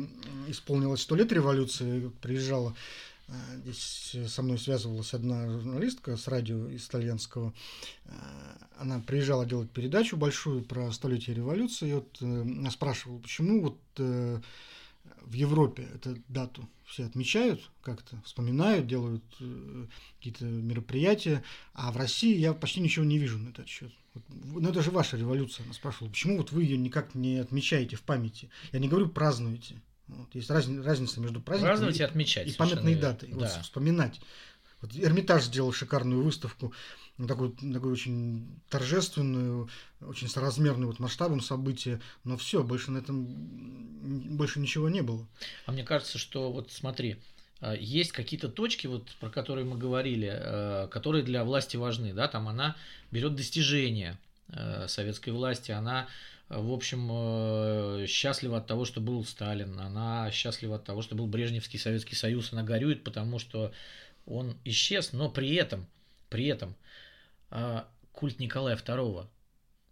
исполнилось 0.47 1.01
сто 1.01 1.15
лет 1.15 1.31
революции, 1.31 2.09
приезжала 2.21 2.75
Здесь 3.55 4.15
со 4.27 4.41
мной 4.41 4.57
связывалась 4.57 5.13
одна 5.13 5.47
журналистка 5.47 6.17
с 6.17 6.27
радио 6.27 6.69
итальянского. 6.75 7.53
Она 8.77 8.99
приезжала 8.99 9.45
делать 9.45 9.71
передачу 9.71 10.17
большую 10.17 10.63
про 10.63 10.91
столетие 10.91 11.35
революции. 11.35 11.89
И 11.89 11.93
вот 11.93 12.21
она 12.21 12.69
спрашивала, 12.71 13.19
почему 13.19 13.61
вот 13.61 14.41
в 15.21 15.33
Европе 15.33 15.87
эту 15.93 16.17
дату 16.27 16.69
все 16.85 17.05
отмечают 17.05 17.69
как-то, 17.81 18.21
вспоминают, 18.25 18.87
делают 18.87 19.23
э, 19.39 19.87
какие-то 20.17 20.45
мероприятия, 20.45 21.43
а 21.73 21.91
в 21.91 21.97
России 21.97 22.37
я 22.37 22.53
почти 22.53 22.81
ничего 22.81 23.05
не 23.05 23.17
вижу 23.17 23.37
на 23.37 23.49
этот 23.49 23.67
счет. 23.67 23.91
Вот, 24.13 24.61
ну 24.61 24.69
это 24.69 24.81
же 24.81 24.91
ваша 24.91 25.17
революция, 25.17 25.63
она 25.63 25.73
спрашивала, 25.73 26.09
почему 26.09 26.37
вот 26.37 26.51
вы 26.51 26.63
ее 26.63 26.77
никак 26.77 27.15
не 27.15 27.37
отмечаете 27.37 27.95
в 27.95 28.01
памяти? 28.01 28.49
Я 28.71 28.79
не 28.79 28.89
говорю 28.89 29.07
празднуете. 29.07 29.81
Вот, 30.07 30.35
есть 30.35 30.49
раз, 30.49 30.67
разница 30.67 31.21
между 31.21 31.39
праздником 31.39 31.69
Праздновать 31.69 31.99
и, 31.99 32.03
отмечать, 32.03 32.47
и 32.47 32.53
памятной 32.53 32.95
датой. 32.95 33.29
Да. 33.29 33.35
Вот, 33.35 33.49
вспоминать. 33.63 34.19
Вот 34.81 34.95
Эрмитаж 34.95 35.43
сделал 35.43 35.71
шикарную 35.71 36.23
выставку 36.23 36.73
такую, 37.27 37.51
такую 37.51 37.93
очень 37.93 38.61
торжественную, 38.69 39.69
очень 40.01 40.27
соразмерную 40.27 40.87
вот 40.87 40.99
масштабом 40.99 41.41
события, 41.41 42.01
но 42.23 42.37
все, 42.37 42.63
больше 42.63 42.91
на 42.91 42.97
этом 42.97 43.27
больше 44.35 44.59
ничего 44.59 44.89
не 44.89 45.01
было. 45.01 45.27
А 45.65 45.71
мне 45.71 45.83
кажется, 45.83 46.17
что 46.17 46.51
вот 46.51 46.71
смотри, 46.71 47.17
а, 47.61 47.75
есть 47.75 48.11
какие-то 48.11 48.49
точки, 48.49 48.87
вот, 48.87 49.09
про 49.19 49.29
которые 49.29 49.65
мы 49.65 49.77
говорили, 49.77 50.29
а, 50.31 50.87
которые 50.87 51.23
для 51.23 51.43
власти 51.43 51.77
важны. 51.77 52.13
Да? 52.13 52.27
Там 52.27 52.47
она 52.47 52.75
берет 53.11 53.35
достижения 53.35 54.19
а, 54.49 54.87
советской 54.87 55.29
власти, 55.29 55.71
она 55.71 56.07
в 56.49 56.73
общем, 56.73 58.05
счастлива 58.07 58.57
от 58.57 58.67
того, 58.67 58.83
что 58.83 58.99
был 58.99 59.23
Сталин, 59.23 59.79
она 59.79 60.29
счастлива 60.31 60.75
от 60.75 60.83
того, 60.83 61.01
что 61.01 61.15
был 61.15 61.25
Брежневский 61.25 61.79
Советский 61.79 62.15
Союз, 62.15 62.51
она 62.51 62.61
горюет, 62.61 63.05
потому 63.05 63.39
что 63.39 63.71
он 64.33 64.57
исчез, 64.65 65.13
но 65.13 65.29
при 65.29 65.55
этом, 65.55 65.87
при 66.29 66.47
этом 66.47 66.75
а, 67.49 67.87
культ 68.11 68.39
Николая 68.39 68.75
II. 68.75 69.27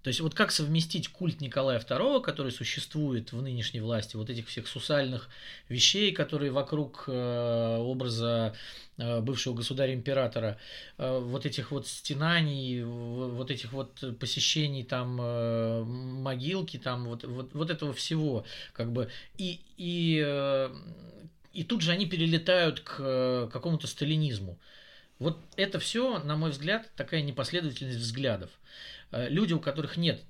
То 0.01 0.07
есть 0.07 0.21
вот 0.21 0.33
как 0.33 0.51
совместить 0.51 1.09
культ 1.09 1.41
Николая 1.41 1.77
II, 1.79 2.21
который 2.21 2.53
существует 2.53 3.33
в 3.33 3.41
нынешней 3.41 3.81
власти, 3.81 4.15
вот 4.15 4.29
этих 4.29 4.47
всех 4.47 4.67
сусальных 4.67 5.27
вещей, 5.67 6.13
которые 6.13 6.51
вокруг 6.51 7.03
э, 7.07 7.77
образа 7.77 8.55
э, 8.97 9.19
бывшего 9.19 9.55
государя-императора, 9.55 10.57
э, 10.97 11.19
вот 11.19 11.45
этих 11.45 11.71
вот 11.71 11.85
стенаний, 11.85 12.81
вот 12.81 13.51
этих 13.51 13.73
вот 13.73 14.01
посещений 14.19 14.85
там 14.85 15.15
могилки, 16.23 16.77
там 16.77 17.03
вот, 17.03 17.25
вот, 17.25 17.53
вот 17.53 17.69
этого 17.69 17.91
всего, 17.91 18.45
как 18.71 18.93
бы, 18.93 19.09
и, 19.37 19.59
и, 19.75 20.69
и 21.53 21.63
тут 21.63 21.81
же 21.81 21.91
они 21.91 22.05
перелетают 22.05 22.81
к 22.81 22.95
э, 22.99 23.49
какому-то 23.51 23.87
сталинизму. 23.87 24.59
Вот 25.17 25.39
это 25.57 25.79
все, 25.79 26.19
на 26.19 26.35
мой 26.35 26.51
взгляд, 26.51 26.89
такая 26.95 27.21
непоследовательность 27.21 27.99
взглядов. 27.99 28.49
Э, 29.11 29.27
люди, 29.29 29.53
у 29.53 29.59
которых 29.59 29.97
нет 29.97 30.23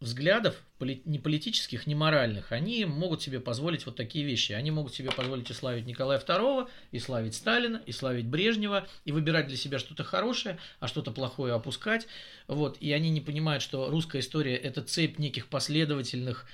взглядов, 0.00 0.62
ни 0.78 1.16
политических, 1.16 1.86
ни 1.86 1.94
моральных, 1.94 2.52
они 2.52 2.84
могут 2.84 3.22
себе 3.22 3.40
позволить 3.40 3.86
вот 3.86 3.96
такие 3.96 4.26
вещи. 4.26 4.52
Они 4.52 4.70
могут 4.70 4.94
себе 4.94 5.10
позволить 5.10 5.50
и 5.50 5.54
славить 5.54 5.86
Николая 5.86 6.20
II, 6.20 6.68
и 6.92 6.98
славить 6.98 7.34
Сталина, 7.34 7.80
и 7.86 7.92
славить 7.92 8.26
Брежнева, 8.26 8.86
и 9.06 9.12
выбирать 9.12 9.46
для 9.46 9.56
себя 9.56 9.78
что-то 9.78 10.04
хорошее, 10.04 10.58
а 10.80 10.86
что-то 10.86 11.12
плохое 11.12 11.54
опускать. 11.54 12.06
Вот. 12.46 12.76
И 12.80 12.92
они 12.92 13.08
не 13.08 13.22
понимают, 13.22 13.62
что 13.62 13.88
русская 13.88 14.20
история– 14.20 14.56
это 14.56 14.82
цепь 14.82 15.18
неких 15.18 15.46
последовательных 15.46 16.46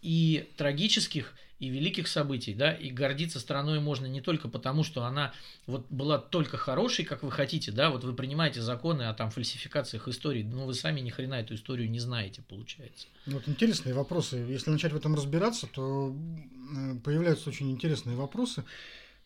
и 0.00 0.48
трагических, 0.56 1.34
и 1.58 1.68
великих 1.68 2.06
событий, 2.06 2.52
да, 2.52 2.72
и 2.72 2.90
гордиться 2.90 3.40
страной 3.40 3.80
можно 3.80 4.06
не 4.06 4.20
только 4.20 4.48
потому, 4.48 4.84
что 4.84 5.04
она 5.04 5.32
вот 5.66 5.86
была 5.88 6.18
только 6.18 6.58
хорошей, 6.58 7.04
как 7.04 7.22
вы 7.22 7.30
хотите, 7.30 7.72
да, 7.72 7.90
вот 7.90 8.04
вы 8.04 8.12
принимаете 8.12 8.60
законы 8.60 9.04
о 9.04 9.14
там 9.14 9.30
фальсификациях 9.30 10.06
истории, 10.08 10.42
но 10.42 10.66
вы 10.66 10.74
сами 10.74 11.00
ни 11.00 11.08
хрена 11.08 11.34
эту 11.34 11.54
историю 11.54 11.90
не 11.90 11.98
знаете, 11.98 12.42
получается. 12.42 13.06
Вот 13.26 13.48
интересные 13.48 13.94
вопросы. 13.94 14.36
Если 14.36 14.70
начать 14.70 14.92
в 14.92 14.96
этом 14.96 15.14
разбираться, 15.14 15.66
то 15.66 16.14
э, 16.14 16.94
появляются 17.02 17.48
очень 17.48 17.70
интересные 17.70 18.16
вопросы. 18.16 18.64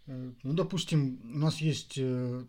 Э, 0.06 0.32
ну, 0.44 0.52
допустим, 0.52 1.20
у 1.24 1.38
нас 1.38 1.56
есть 1.56 1.94
э, 1.96 2.44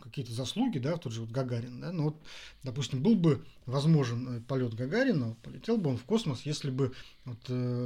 какие-то 0.00 0.32
заслуги, 0.32 0.78
да, 0.78 0.96
тот 0.96 1.12
же 1.12 1.20
вот 1.20 1.30
Гагарин, 1.30 1.82
да, 1.82 1.92
но 1.92 2.04
вот, 2.04 2.16
допустим, 2.62 3.02
был 3.02 3.14
бы 3.14 3.44
возможен 3.66 4.42
полет 4.44 4.72
Гагарина, 4.72 5.36
полетел 5.42 5.76
бы 5.76 5.90
он 5.90 5.98
в 5.98 6.04
космос, 6.04 6.46
если 6.46 6.70
бы 6.70 6.94
вот, 7.26 7.42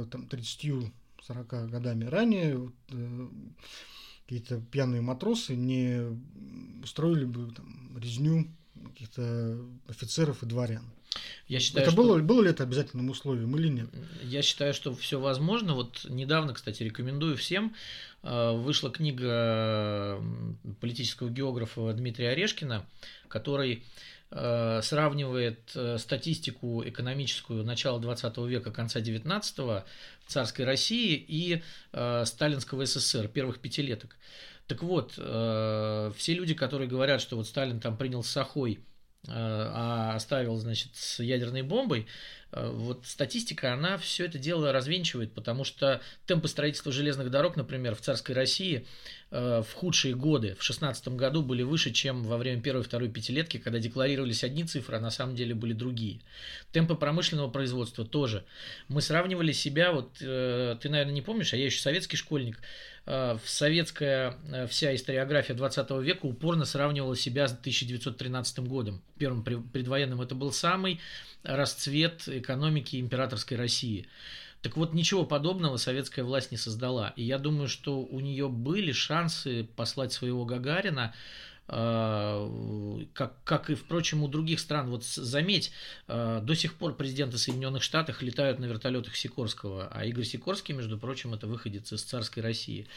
там 0.09 0.27
30 0.27 0.87
40 1.27 1.69
годами 1.69 2.05
ранее 2.05 2.71
э, 2.89 3.27
какие-то 4.23 4.61
пьяные 4.71 5.01
матросы 5.01 5.55
не 5.55 6.17
устроили 6.81 7.25
бы 7.25 7.51
там, 7.53 7.97
резню 7.97 8.47
каких-то 8.89 9.59
офицеров 9.87 10.43
и 10.43 10.45
дворян. 10.45 10.83
Я 11.47 11.59
считаю, 11.59 11.83
это 11.83 11.91
что... 11.91 12.01
было, 12.01 12.19
было 12.19 12.43
ли 12.43 12.49
это 12.49 12.63
обязательным 12.63 13.09
условием 13.09 13.55
или 13.57 13.69
нет? 13.69 13.89
Я 14.23 14.41
считаю, 14.41 14.73
что 14.73 14.93
все 14.93 15.19
возможно. 15.19 15.73
Вот 15.73 16.05
недавно, 16.09 16.53
кстати, 16.53 16.83
рекомендую 16.83 17.37
всем. 17.37 17.73
Э, 18.23 18.53
вышла 18.55 18.91
книга 18.91 20.21
политического 20.79 21.29
географа 21.29 21.91
Дмитрия 21.93 22.29
Орешкина, 22.29 22.85
который 23.27 23.83
сравнивает 24.29 25.71
э, 25.73 25.97
статистику 25.97 26.83
экономическую 26.85 27.63
начала 27.63 27.99
20 27.99 28.37
века, 28.39 28.71
конца 28.71 28.99
19 28.99 29.83
царской 30.27 30.65
России 30.65 31.15
и 31.15 31.63
э, 31.93 32.25
сталинского 32.25 32.85
СССР 32.85 33.29
первых 33.29 33.59
пятилеток. 33.59 34.17
Так 34.67 34.83
вот, 34.83 35.13
все 35.13 36.33
люди, 36.33 36.53
которые 36.53 36.89
говорят, 36.89 37.21
что 37.21 37.37
вот 37.37 37.47
Сталин 37.47 37.79
там 37.79 37.95
принял 37.95 38.21
с 38.21 38.29
Сахой, 38.29 38.81
а 39.25 40.13
оставил, 40.13 40.57
значит, 40.57 40.89
с 40.93 41.23
ядерной 41.23 41.61
бомбой, 41.61 42.05
вот 42.51 43.05
статистика, 43.05 43.73
она 43.73 43.97
все 43.97 44.25
это 44.25 44.37
дело 44.39 44.71
развенчивает, 44.71 45.33
потому 45.33 45.63
что 45.63 46.01
темпы 46.25 46.47
строительства 46.47 46.91
железных 46.91 47.29
дорог, 47.29 47.55
например, 47.55 47.95
в 47.95 48.01
царской 48.01 48.33
России 48.33 48.85
Э, 49.29 49.61
в 49.61 49.73
худшие 49.73 50.15
годы, 50.15 50.49
в 50.51 50.63
2016 50.63 51.09
году, 51.09 51.43
были 51.43 51.61
выше, 51.61 51.91
чем 51.91 52.23
во 52.23 52.37
время 52.37 52.61
первой 52.61 52.81
и 52.81 52.83
второй 52.83 53.09
пятилетки, 53.09 53.57
когда 53.57 53.77
декларировались 53.77 54.43
одни 54.45 54.63
цифры, 54.63 54.97
а 54.97 54.99
на 55.01 55.09
самом 55.09 55.35
деле 55.35 55.53
были 55.53 55.73
другие. 55.73 56.21
Темпы 56.71 56.95
промышленного 56.95 57.49
производства 57.49 58.05
тоже. 58.05 58.45
Мы 58.87 59.01
сравнивали 59.01 59.51
себя, 59.51 59.91
вот 59.91 60.17
э, 60.21 60.77
ты, 60.79 60.87
наверное, 60.87 61.13
не 61.13 61.21
помнишь, 61.21 61.53
а 61.53 61.57
я 61.57 61.65
еще 61.65 61.81
советский 61.81 62.15
школьник, 62.15 62.61
э, 63.05 63.37
советская 63.43 64.37
вся 64.69 64.95
историография 64.95 65.55
20 65.55 65.91
века 66.01 66.25
упорно 66.25 66.63
сравнивала 66.63 67.17
себя 67.17 67.49
с 67.49 67.51
1913 67.51 68.59
годом. 68.59 69.01
Первым 69.17 69.43
предвоенным 69.43 70.21
это 70.21 70.35
был 70.35 70.53
самый 70.53 71.01
расцвет 71.43 72.29
экономики 72.47 72.99
императорской 72.99 73.57
России. 73.57 74.07
Так 74.61 74.77
вот, 74.77 74.93
ничего 74.93 75.25
подобного 75.25 75.77
советская 75.77 76.25
власть 76.25 76.51
не 76.51 76.57
создала. 76.57 77.13
И 77.15 77.23
я 77.23 77.37
думаю, 77.37 77.67
что 77.67 77.99
у 77.99 78.19
нее 78.19 78.47
были 78.47 78.91
шансы 78.91 79.67
послать 79.75 80.13
своего 80.13 80.45
Гагарина 80.45 81.13
как, 81.67 83.33
как 83.43 83.69
и, 83.69 83.75
впрочем, 83.75 84.23
у 84.23 84.27
других 84.27 84.59
стран. 84.59 84.89
Вот 84.89 85.03
заметь, 85.03 85.71
э, 86.07 86.39
до 86.41 86.55
сих 86.55 86.75
пор 86.75 86.95
президенты 86.95 87.37
Соединенных 87.37 87.83
Штатов 87.83 88.21
летают 88.21 88.59
на 88.59 88.65
вертолетах 88.65 89.15
Сикорского, 89.15 89.89
а 89.91 90.05
Игорь 90.05 90.23
Сикорский, 90.23 90.73
между 90.73 90.97
прочим, 90.97 91.33
это 91.33 91.47
выходец 91.47 91.91
из 91.91 92.03
царской 92.03 92.41
России. 92.41 92.87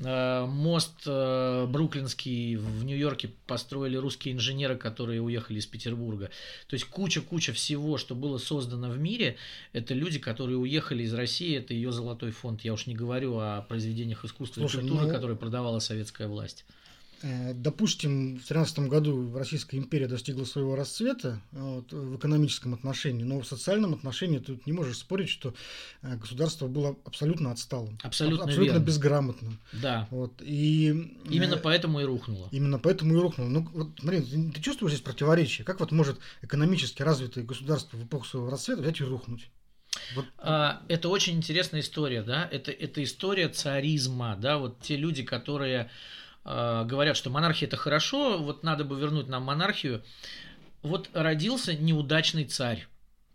Э, 0.00 0.44
мост 0.44 1.06
Бруклинский 1.06 2.56
в 2.56 2.84
Нью-Йорке 2.84 3.30
построили 3.46 3.96
русские 3.96 4.34
инженеры, 4.34 4.76
которые 4.76 5.22
уехали 5.22 5.58
из 5.58 5.66
Петербурга. 5.66 6.30
То 6.66 6.74
есть 6.74 6.86
куча-куча 6.86 7.52
всего, 7.52 7.96
что 7.96 8.14
было 8.14 8.38
создано 8.38 8.90
в 8.90 8.98
мире, 8.98 9.36
это 9.72 9.94
люди, 9.94 10.18
которые 10.18 10.58
уехали 10.58 11.04
из 11.04 11.14
России, 11.14 11.56
это 11.56 11.74
ее 11.74 11.92
золотой 11.92 12.32
фонд. 12.32 12.62
Я 12.62 12.72
уж 12.72 12.86
не 12.86 12.94
говорю 12.94 13.38
о 13.38 13.62
произведениях 13.62 14.24
искусства 14.24 14.60
Слушай, 14.60 14.84
и 14.84 14.88
культуры, 14.88 15.06
ну... 15.06 15.12
которые 15.12 15.36
продавала 15.36 15.78
советская 15.78 16.28
власть. 16.28 16.64
Э, 17.22 17.54
допустим, 17.54 18.36
в 18.36 18.46
2013 18.46 18.78
году 18.80 19.32
Российская 19.34 19.78
империя 19.78 20.06
достигла 20.06 20.44
своего 20.44 20.76
расцвета 20.76 21.40
вот, 21.52 21.90
в 21.92 22.16
экономическом 22.16 22.74
отношении, 22.74 23.24
но 23.24 23.40
в 23.40 23.46
социальном 23.46 23.94
отношении 23.94 24.38
ты 24.38 24.58
не 24.66 24.72
можешь 24.72 24.98
спорить, 24.98 25.30
что 25.30 25.54
э, 26.02 26.16
государство 26.16 26.66
было 26.66 26.96
абсолютно 27.04 27.52
отсталым. 27.52 27.98
Абсолютно, 28.02 28.44
абсолютно 28.44 28.72
верно. 28.72 28.84
безграмотным. 28.84 29.58
Да. 29.72 30.06
Вот, 30.10 30.42
и, 30.42 30.88
именно 31.30 31.54
э, 31.54 31.60
поэтому 31.62 32.00
и 32.00 32.04
рухнуло. 32.04 32.48
Именно 32.52 32.78
поэтому 32.78 33.14
и 33.14 33.18
рухнуло. 33.18 33.48
Ну, 33.48 33.66
вот, 33.72 33.88
смотри, 33.98 34.20
ты, 34.20 34.52
ты 34.52 34.60
чувствуешь 34.60 34.92
здесь 34.92 35.04
противоречие? 35.04 35.64
Как 35.64 35.80
вот 35.80 35.92
может 35.92 36.18
экономически 36.42 37.02
развитое 37.02 37.44
государство 37.44 37.96
в 37.96 38.04
эпоху 38.04 38.26
своего 38.26 38.50
расцвета 38.50 38.82
взять 38.82 39.00
и 39.00 39.04
рухнуть? 39.04 39.48
Вот. 40.14 40.26
А, 40.36 40.82
это 40.88 41.08
очень 41.08 41.36
интересная 41.36 41.80
история, 41.80 42.22
да, 42.22 42.46
это, 42.52 42.70
это 42.70 43.02
история 43.02 43.48
царизма, 43.48 44.36
да, 44.38 44.58
вот 44.58 44.80
те 44.80 44.96
люди, 44.96 45.22
которые 45.22 45.84
Э, 45.84 45.88
говорят, 46.46 47.16
что 47.16 47.28
монархия 47.28 47.66
это 47.66 47.76
хорошо, 47.76 48.38
вот 48.38 48.62
надо 48.62 48.84
бы 48.84 48.98
вернуть 48.98 49.28
нам 49.28 49.42
монархию. 49.42 50.04
Вот 50.82 51.10
родился 51.12 51.74
неудачный 51.74 52.44
царь. 52.44 52.86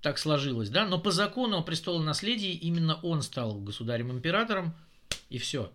Так 0.01 0.18
сложилось, 0.18 0.70
да? 0.70 0.86
Но 0.86 0.98
по 0.98 1.12
закону 1.12 1.58
о 1.58 1.62
престолонаследии 1.62 2.53
именно 2.53 2.96
он 3.03 3.22
стал 3.22 3.60
государем-императором, 3.60 4.74
и 5.30 5.38
все. 5.38 5.72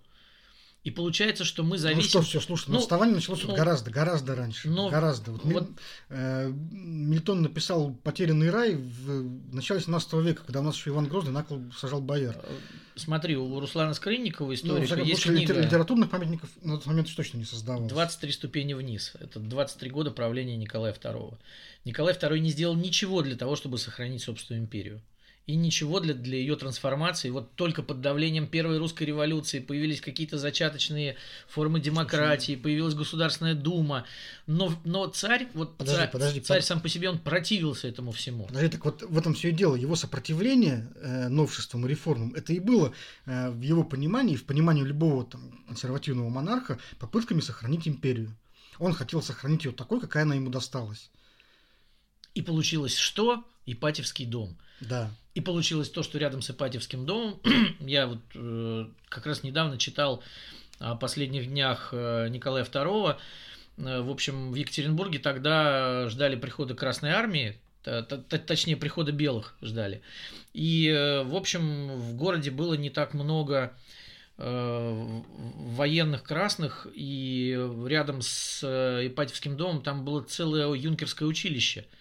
И 0.86 0.92
получается, 0.92 1.44
что 1.44 1.64
мы 1.64 1.78
зависим... 1.78 2.02
Ну 2.02 2.08
что, 2.08 2.22
все, 2.22 2.40
слушай, 2.40 2.66
ну, 2.68 2.78
отставание 2.78 3.16
началось 3.16 3.42
ну, 3.42 3.56
гораздо, 3.56 3.90
гораздо 3.90 4.36
раньше. 4.36 4.68
Но, 4.68 4.88
гораздо. 4.88 5.32
Вот, 5.32 5.44
вот... 5.44 5.68
Э, 6.10 6.48
Мильтон 6.48 7.42
написал 7.42 7.92
«Потерянный 8.04 8.50
рай» 8.50 8.76
в 8.76 9.52
начале 9.52 9.80
17 9.80 10.12
века, 10.22 10.44
когда 10.44 10.60
у 10.60 10.62
нас 10.62 10.76
еще 10.76 10.90
Иван 10.90 11.08
Грозный 11.08 11.32
накол 11.32 11.60
сажал 11.76 12.00
бояр. 12.00 12.36
Э, 12.40 12.56
смотри, 12.94 13.36
у 13.36 13.58
Руслана 13.58 13.94
Скрынникова 13.94 14.54
история 14.54 14.86
ну, 14.88 15.02
есть 15.02 15.24
книга... 15.24 15.54
Литературных 15.54 16.08
памятников 16.08 16.50
на 16.62 16.76
тот 16.76 16.86
момент 16.86 17.08
точно 17.16 17.38
не 17.38 17.44
создавал. 17.44 17.88
23 17.88 18.30
ступени 18.30 18.74
вниз. 18.74 19.10
Это 19.18 19.40
23 19.40 19.90
года 19.90 20.12
правления 20.12 20.56
Николая 20.56 20.92
II. 20.92 21.36
Николай 21.84 22.14
II 22.14 22.38
не 22.38 22.50
сделал 22.50 22.76
ничего 22.76 23.22
для 23.22 23.34
того, 23.34 23.56
чтобы 23.56 23.78
сохранить 23.78 24.22
собственную 24.22 24.62
империю 24.62 25.02
и 25.46 25.54
ничего 25.54 26.00
для, 26.00 26.12
для 26.12 26.38
ее 26.38 26.56
трансформации. 26.56 27.30
Вот 27.30 27.54
только 27.54 27.82
под 27.82 28.00
давлением 28.00 28.48
Первой 28.48 28.78
русской 28.78 29.04
революции 29.04 29.60
появились 29.60 30.00
какие-то 30.00 30.38
зачаточные 30.38 31.16
формы 31.48 31.78
демократии, 31.78 32.56
появилась 32.56 32.94
Государственная 32.94 33.54
Дума. 33.54 34.04
Но, 34.48 34.74
но 34.84 35.06
царь, 35.06 35.48
вот 35.54 35.76
подожди, 35.76 36.00
царь, 36.00 36.10
подожди, 36.10 36.40
царь 36.40 36.58
под... 36.58 36.66
сам 36.66 36.80
по 36.80 36.88
себе, 36.88 37.10
он 37.10 37.18
противился 37.18 37.86
этому 37.86 38.10
всему. 38.10 38.46
Подожди, 38.46 38.70
так 38.70 38.84
вот 38.84 39.02
в 39.02 39.16
этом 39.16 39.34
все 39.34 39.50
и 39.50 39.52
дело. 39.52 39.76
Его 39.76 39.94
сопротивление 39.94 40.88
э, 40.96 41.28
новшествам 41.28 41.86
и 41.86 41.88
реформам, 41.88 42.34
это 42.34 42.52
и 42.52 42.58
было 42.58 42.92
э, 43.26 43.50
в 43.50 43.60
его 43.60 43.84
понимании, 43.84 44.34
в 44.34 44.44
понимании 44.44 44.82
любого 44.82 45.24
там, 45.26 45.64
консервативного 45.68 46.28
монарха, 46.28 46.80
попытками 46.98 47.38
сохранить 47.38 47.86
империю. 47.86 48.36
Он 48.78 48.92
хотел 48.92 49.22
сохранить 49.22 49.64
ее 49.64 49.70
такой, 49.70 50.00
какая 50.00 50.24
она 50.24 50.34
ему 50.34 50.50
досталась. 50.50 51.10
И 52.34 52.42
получилось 52.42 52.96
что? 52.96 53.44
Ипатьевский 53.66 54.26
дом. 54.26 54.56
Да. 54.80 55.10
И 55.34 55.40
получилось 55.40 55.90
то, 55.90 56.02
что 56.02 56.18
рядом 56.18 56.40
с 56.40 56.50
Ипатьевским 56.50 57.04
домом, 57.04 57.40
я 57.80 58.06
вот 58.06 58.20
э, 58.34 58.86
как 59.08 59.26
раз 59.26 59.42
недавно 59.42 59.76
читал 59.76 60.22
о 60.78 60.94
последних 60.94 61.48
днях 61.48 61.90
э, 61.92 62.28
Николая 62.28 62.64
II. 62.64 63.16
Э, 63.78 64.00
в 64.00 64.10
общем, 64.10 64.52
в 64.52 64.54
Екатеринбурге 64.54 65.18
тогда 65.18 66.08
ждали 66.08 66.36
прихода 66.36 66.74
Красной 66.74 67.10
Армии, 67.10 67.58
точнее, 68.46 68.76
прихода 68.76 69.12
белых 69.12 69.56
ждали. 69.60 70.00
И, 70.54 70.88
э, 70.88 71.22
в 71.22 71.34
общем, 71.34 71.88
в 71.88 72.14
городе 72.14 72.50
было 72.50 72.74
не 72.74 72.90
так 72.90 73.14
много 73.14 73.72
военных 74.38 76.22
красных, 76.22 76.86
и 76.92 77.58
рядом 77.86 78.20
с 78.20 78.62
Ипатьевским 79.06 79.56
домом 79.56 79.80
там 79.80 80.04
было 80.04 80.20
целое 80.20 80.74
юнкерское 80.74 81.26
училище– 81.26 81.86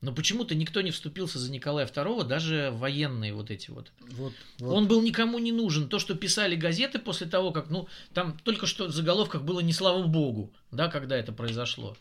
но 0.00 0.12
почему-то 0.12 0.54
никто 0.54 0.82
не 0.82 0.90
вступился 0.90 1.38
за 1.38 1.50
Николая 1.50 1.86
II, 1.86 2.24
даже 2.24 2.70
военные 2.72 3.32
вот 3.32 3.50
эти 3.50 3.70
вот. 3.70 3.92
Вот, 4.12 4.32
вот. 4.58 4.72
Он 4.72 4.88
был 4.88 5.02
никому 5.02 5.38
не 5.38 5.52
нужен. 5.52 5.88
То, 5.88 5.98
что 5.98 6.14
писали 6.14 6.54
газеты 6.54 6.98
после 6.98 7.26
того, 7.26 7.50
как, 7.50 7.70
ну, 7.70 7.88
там 8.12 8.38
только 8.44 8.66
что 8.66 8.86
в 8.86 8.92
заголовках 8.92 9.42
было 9.42 9.60
не 9.60 9.72
слава 9.72 10.06
богу, 10.06 10.52
да, 10.70 10.88
когда 10.88 11.16
это 11.16 11.32
произошло. 11.32 11.96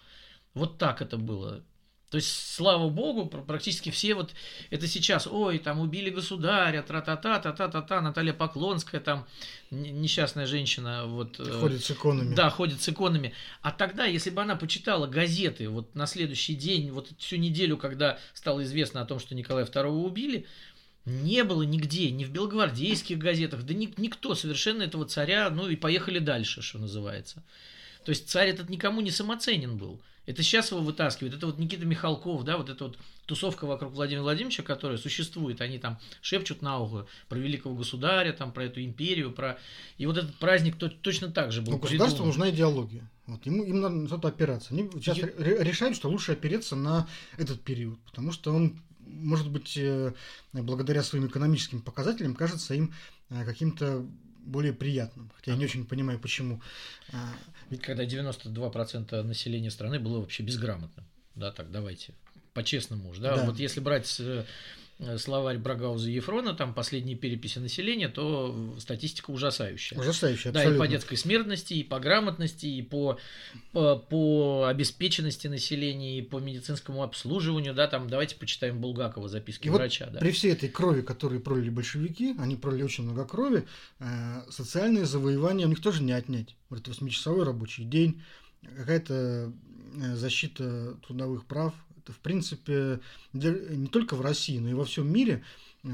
Вот 0.54 0.78
так 0.78 1.02
это 1.02 1.18
было. 1.18 1.64
То 2.10 2.18
есть, 2.18 2.54
слава 2.56 2.88
богу, 2.90 3.26
практически 3.26 3.90
все 3.90 4.14
вот 4.14 4.32
это 4.70 4.88
сейчас, 4.88 5.28
ой, 5.28 5.58
там 5.58 5.80
убили 5.80 6.10
государя, 6.10 6.82
тра-та-та, 6.84 7.40
та-та-та-та, 7.40 8.02
Наталья 8.02 8.34
Поклонская, 8.34 9.02
там 9.02 9.28
несчастная 9.72 10.46
женщина, 10.46 11.06
вот... 11.08 11.40
Э, 11.40 11.60
ходит 11.60 11.84
с 11.84 11.92
иконами. 11.92 12.36
Да, 12.36 12.50
ходит 12.50 12.82
с 12.82 12.90
иконами. 12.90 13.34
А 13.62 13.72
тогда, 13.72 14.06
если 14.06 14.30
бы 14.30 14.42
она 14.42 14.56
почитала 14.56 15.08
газеты 15.08 15.68
вот 15.68 15.96
на 15.96 16.06
следующий 16.06 16.56
день, 16.56 16.92
вот 16.92 17.10
всю 17.18 17.38
неделю, 17.38 17.76
когда 17.76 18.20
стало 18.34 18.64
известно 18.64 19.02
о 19.02 19.06
том, 19.06 19.20
что 19.20 19.34
Николая 19.34 19.66
II 19.66 19.88
убили, 19.88 20.46
не 21.06 21.44
было 21.44 21.64
нигде, 21.64 22.12
ни 22.12 22.24
в 22.24 22.32
белогвардейских 22.32 23.18
газетах, 23.18 23.64
да 23.64 23.74
ни, 23.74 23.94
никто 23.98 24.36
совершенно 24.36 24.84
этого 24.84 25.06
царя, 25.06 25.50
ну 25.50 25.68
и 25.70 25.76
поехали 25.76 26.20
дальше, 26.20 26.62
что 26.62 26.80
называется. 26.80 27.44
То 28.04 28.10
есть 28.10 28.30
царь 28.30 28.50
этот 28.50 28.70
никому 28.70 29.02
не 29.02 29.12
самоценен 29.12 29.78
был. 29.78 30.02
Это 30.26 30.44
сейчас 30.44 30.72
его 30.72 30.82
вытаскивают. 30.82 31.36
Это 31.36 31.46
вот 31.46 31.60
Никита 31.60 31.86
Михалков, 31.86 32.44
да, 32.44 32.58
вот 32.58 32.70
эта 32.70 32.86
вот 32.86 32.98
тусовка 33.26 33.66
вокруг 33.66 33.94
Владимира 33.94 34.24
Владимировича, 34.24 34.64
которая 34.64 34.98
существует. 34.98 35.62
Они 35.62 35.78
там 35.78 36.00
шепчут 36.22 36.62
на 36.62 36.80
ухо 36.80 37.08
про 37.30 37.38
великого 37.38 37.76
государя, 37.76 38.32
там 38.34 38.52
про 38.52 38.66
эту 38.66 38.84
империю, 38.84 39.32
про... 39.32 39.60
И 39.98 40.06
вот 40.06 40.18
этот 40.18 40.36
праздник 40.36 40.78
то, 40.78 40.90
точно 40.90 41.32
так 41.32 41.52
же 41.52 41.62
был 41.62 41.74
Ну, 41.74 41.78
государству 41.80 42.26
нужна 42.26 42.50
идеология. 42.50 43.10
Вот, 43.28 43.46
ему, 43.46 43.64
им 43.64 43.82
надо 43.82 43.96
на 43.96 44.08
что-то 44.08 44.28
опираться. 44.28 44.74
Они 44.74 44.90
сейчас 44.96 45.18
Я... 45.18 45.28
решают, 45.38 45.96
что 45.96 46.10
лучше 46.10 46.34
опереться 46.34 46.76
на 46.76 47.08
этот 47.38 47.62
период, 47.62 48.00
потому 48.02 48.32
что 48.32 48.54
он, 48.54 48.80
может 49.00 49.50
быть, 49.50 49.78
э, 49.78 50.14
благодаря 50.54 51.02
своим 51.02 51.28
экономическим 51.28 51.82
показателям, 51.82 52.36
кажется 52.36 52.76
им 52.76 52.94
э, 53.30 53.44
каким-то 53.46 54.06
более 54.46 54.74
приятным. 54.74 55.32
Хотя 55.36 55.52
я 55.52 55.58
не 55.58 55.66
очень 55.66 55.86
понимаю, 55.86 56.20
почему. 56.20 56.62
Ведь 57.70 57.82
когда 57.82 58.04
92% 58.06 59.22
населения 59.24 59.72
страны 59.72 60.00
было 60.00 60.20
вообще 60.20 60.44
безграмотным. 60.44 61.06
Да, 61.36 61.52
так 61.52 61.72
давайте 61.72 62.14
по-честному 62.54 63.10
уж, 63.10 63.20
да? 63.20 63.36
да. 63.36 63.46
Вот 63.46 63.60
если 63.60 63.82
брать 63.82 64.16
Э, 64.20 64.44
словарь 65.18 65.58
Брагауза 65.58 66.10
и 66.10 66.14
Ефрона, 66.14 66.54
там 66.54 66.74
последние 66.74 67.18
переписи 67.18 67.60
населения, 67.60 68.08
то 68.08 68.76
статистика 68.80 69.32
ужасающая. 69.32 70.00
Ужасающая, 70.00 70.52
Да, 70.54 70.64
и 70.64 70.78
по 70.78 70.88
детской 70.88 71.18
смертности, 71.18 71.74
и 71.74 71.84
по 71.84 72.00
грамотности, 72.00 72.66
и 72.66 72.82
по, 72.82 73.18
по, 73.74 73.98
по 73.98 74.66
обеспеченности 74.68 75.48
населения, 75.48 76.20
и 76.20 76.22
по 76.22 76.40
медицинскому 76.40 77.04
обслуживанию, 77.04 77.74
да, 77.74 77.88
там 77.88 78.10
давайте 78.10 78.38
почитаем 78.38 78.80
Булгакова 78.80 79.28
записки 79.28 79.68
и 79.68 79.70
врача. 79.70 80.06
Вот 80.06 80.14
да. 80.14 80.20
При 80.20 80.32
всей 80.32 80.54
этой 80.54 80.70
крови, 80.70 81.02
которую 81.02 81.42
пролили 81.42 81.70
большевики, 81.70 82.34
они 82.40 82.56
пролили 82.56 82.84
очень 82.84 83.04
много 83.04 83.26
крови, 83.26 83.68
э, 84.00 84.06
социальные 84.50 85.06
завоевания 85.06 85.66
у 85.66 85.70
них 85.70 85.82
тоже 85.82 86.04
не 86.04 86.14
отнять. 86.14 86.56
Вот 86.70 86.80
это 86.80 86.92
8-часовой 86.92 87.44
рабочий 87.44 87.84
день, 87.84 88.22
какая-то 88.78 89.52
э, 89.94 90.16
защита 90.16 90.96
трудовых 91.06 91.46
прав, 91.46 91.74
в 92.14 92.20
принципе, 92.20 93.00
не 93.34 93.88
только 93.88 94.16
в 94.16 94.22
России, 94.22 94.60
но 94.60 94.70
и 94.70 94.74
во 94.74 94.86
всем 94.86 95.12
мире 95.12 95.44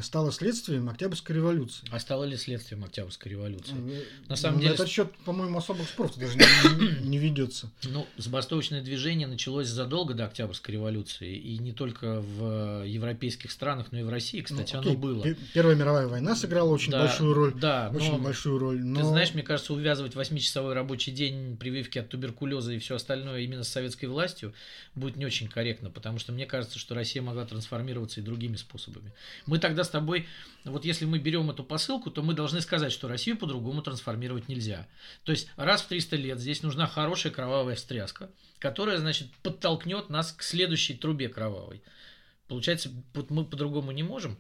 стало 0.01 0.32
следствием 0.32 0.89
Октябрьской 0.89 1.36
революции. 1.36 1.86
А 1.91 1.99
стало 1.99 2.23
ли 2.23 2.38
следствием 2.38 2.84
Октябрьской 2.84 3.32
революции? 3.32 3.75
Э, 3.75 4.04
На 4.30 4.36
самом 4.36 4.58
На 4.58 4.62
деле... 4.63 4.73
этот 4.75 4.88
счет, 4.88 5.12
по-моему, 5.25 5.58
особых 5.58 5.88
споров 5.89 6.17
даже 6.17 6.38
не, 6.38 7.08
не 7.08 7.17
ведется. 7.17 7.69
Ну, 7.84 8.08
забастовочное 8.17 8.82
движение 8.82 9.27
началось 9.27 9.67
задолго 9.67 10.13
до 10.13 10.25
Октябрьской 10.25 10.75
революции. 10.75 11.36
И 11.36 11.58
не 11.58 11.73
только 11.73 12.21
в 12.21 12.84
европейских 12.86 13.51
странах, 13.51 13.88
но 13.91 13.99
и 13.99 14.04
в 14.04 14.10
России, 14.10 14.41
кстати, 14.41 14.73
ну, 14.73 14.80
окей, 14.80 14.91
оно 14.91 14.99
было. 14.99 15.25
Первая 15.54 15.75
мировая 15.75 16.08
война 16.08 16.36
сыграла 16.36 16.69
очень 16.69 16.91
да, 16.91 17.01
большую 17.01 17.34
роль. 17.34 17.54
Да, 17.54 17.91
очень 17.93 18.21
большую 18.21 18.60
роль. 18.60 18.82
Но... 18.82 19.01
Ты 19.01 19.06
знаешь, 19.06 19.34
мне 19.34 19.43
кажется, 19.43 19.73
увязывать 19.73 20.13
8-часовой 20.13 20.73
рабочий 20.73 21.12
день, 21.12 21.58
прививки 21.58 21.99
от 21.99 22.10
туберкулеза 22.10 22.73
и 22.73 22.80
все 22.80 22.95
остальное 22.95 23.41
именно 23.41 23.63
с 23.63 23.69
советской 23.69 24.06
властью 24.06 24.54
будет 24.95 25.15
не 25.15 25.25
очень 25.25 25.47
корректно, 25.47 25.89
потому 25.89 26.19
что 26.19 26.32
мне 26.32 26.45
кажется, 26.45 26.80
что 26.80 26.95
Россия 26.95 27.21
могла 27.21 27.45
трансформироваться 27.45 28.19
и 28.19 28.23
другими 28.23 28.56
способами. 28.56 29.12
Мы 29.45 29.60
тогда 29.60 29.81
тогда 29.82 29.84
с 29.84 29.89
тобой, 29.89 30.28
вот 30.63 30.86
если 30.86 31.06
мы 31.06 31.20
берем 31.20 31.50
эту 31.50 31.63
посылку, 31.63 32.12
то 32.12 32.22
мы 32.22 32.34
должны 32.34 32.62
сказать, 32.62 32.91
что 32.91 33.08
Россию 33.08 33.38
по-другому 33.38 33.82
трансформировать 33.82 34.48
нельзя. 34.48 34.88
То 35.24 35.32
есть 35.32 35.50
раз 35.56 35.82
в 35.82 35.88
300 35.88 36.15
лет 36.17 36.39
здесь 36.39 36.63
нужна 36.63 36.88
хорошая 36.88 37.34
кровавая 37.34 37.76
встряска, 37.76 38.30
которая, 38.60 38.98
значит, 38.98 39.28
подтолкнет 39.41 40.10
нас 40.10 40.32
к 40.32 40.44
следующей 40.44 40.94
трубе 40.94 41.30
кровавой. 41.30 41.82
Получается, 42.48 42.89
мы 43.30 43.46
по-другому 43.46 43.91
не 43.91 44.04
можем. 44.04 44.38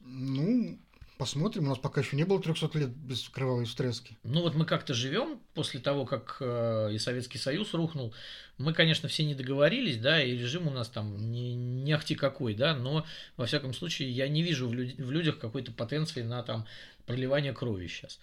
Ну, 0.00 0.78
Посмотрим, 1.18 1.64
у 1.64 1.68
нас 1.68 1.78
пока 1.78 2.02
еще 2.02 2.14
не 2.14 2.24
было 2.24 2.42
300 2.42 2.78
лет 2.78 2.90
без 2.90 3.26
кровавой 3.30 3.64
встряски. 3.64 4.18
Ну 4.22 4.42
вот 4.42 4.54
мы 4.54 4.66
как-то 4.66 4.92
живем 4.92 5.40
после 5.54 5.80
того, 5.80 6.04
как 6.04 6.36
э, 6.40 6.90
и 6.92 6.98
Советский 6.98 7.38
Союз 7.38 7.72
рухнул. 7.72 8.12
Мы, 8.58 8.74
конечно, 8.74 9.08
все 9.08 9.24
не 9.24 9.34
договорились, 9.34 9.96
да, 9.96 10.22
и 10.22 10.32
режим 10.32 10.68
у 10.68 10.70
нас 10.70 10.88
там 10.90 11.30
не, 11.32 11.54
не 11.54 11.92
ахти 11.94 12.14
какой, 12.14 12.54
да, 12.54 12.76
но 12.76 13.06
во 13.38 13.46
всяком 13.46 13.72
случае 13.72 14.10
я 14.10 14.28
не 14.28 14.42
вижу 14.42 14.68
в, 14.68 14.74
люд, 14.74 14.94
в 14.98 15.10
людях 15.10 15.38
какой-то 15.38 15.72
потенции 15.72 16.20
на 16.20 16.42
там 16.42 16.66
проливание 17.06 17.54
крови 17.54 17.86
сейчас. 17.86 18.18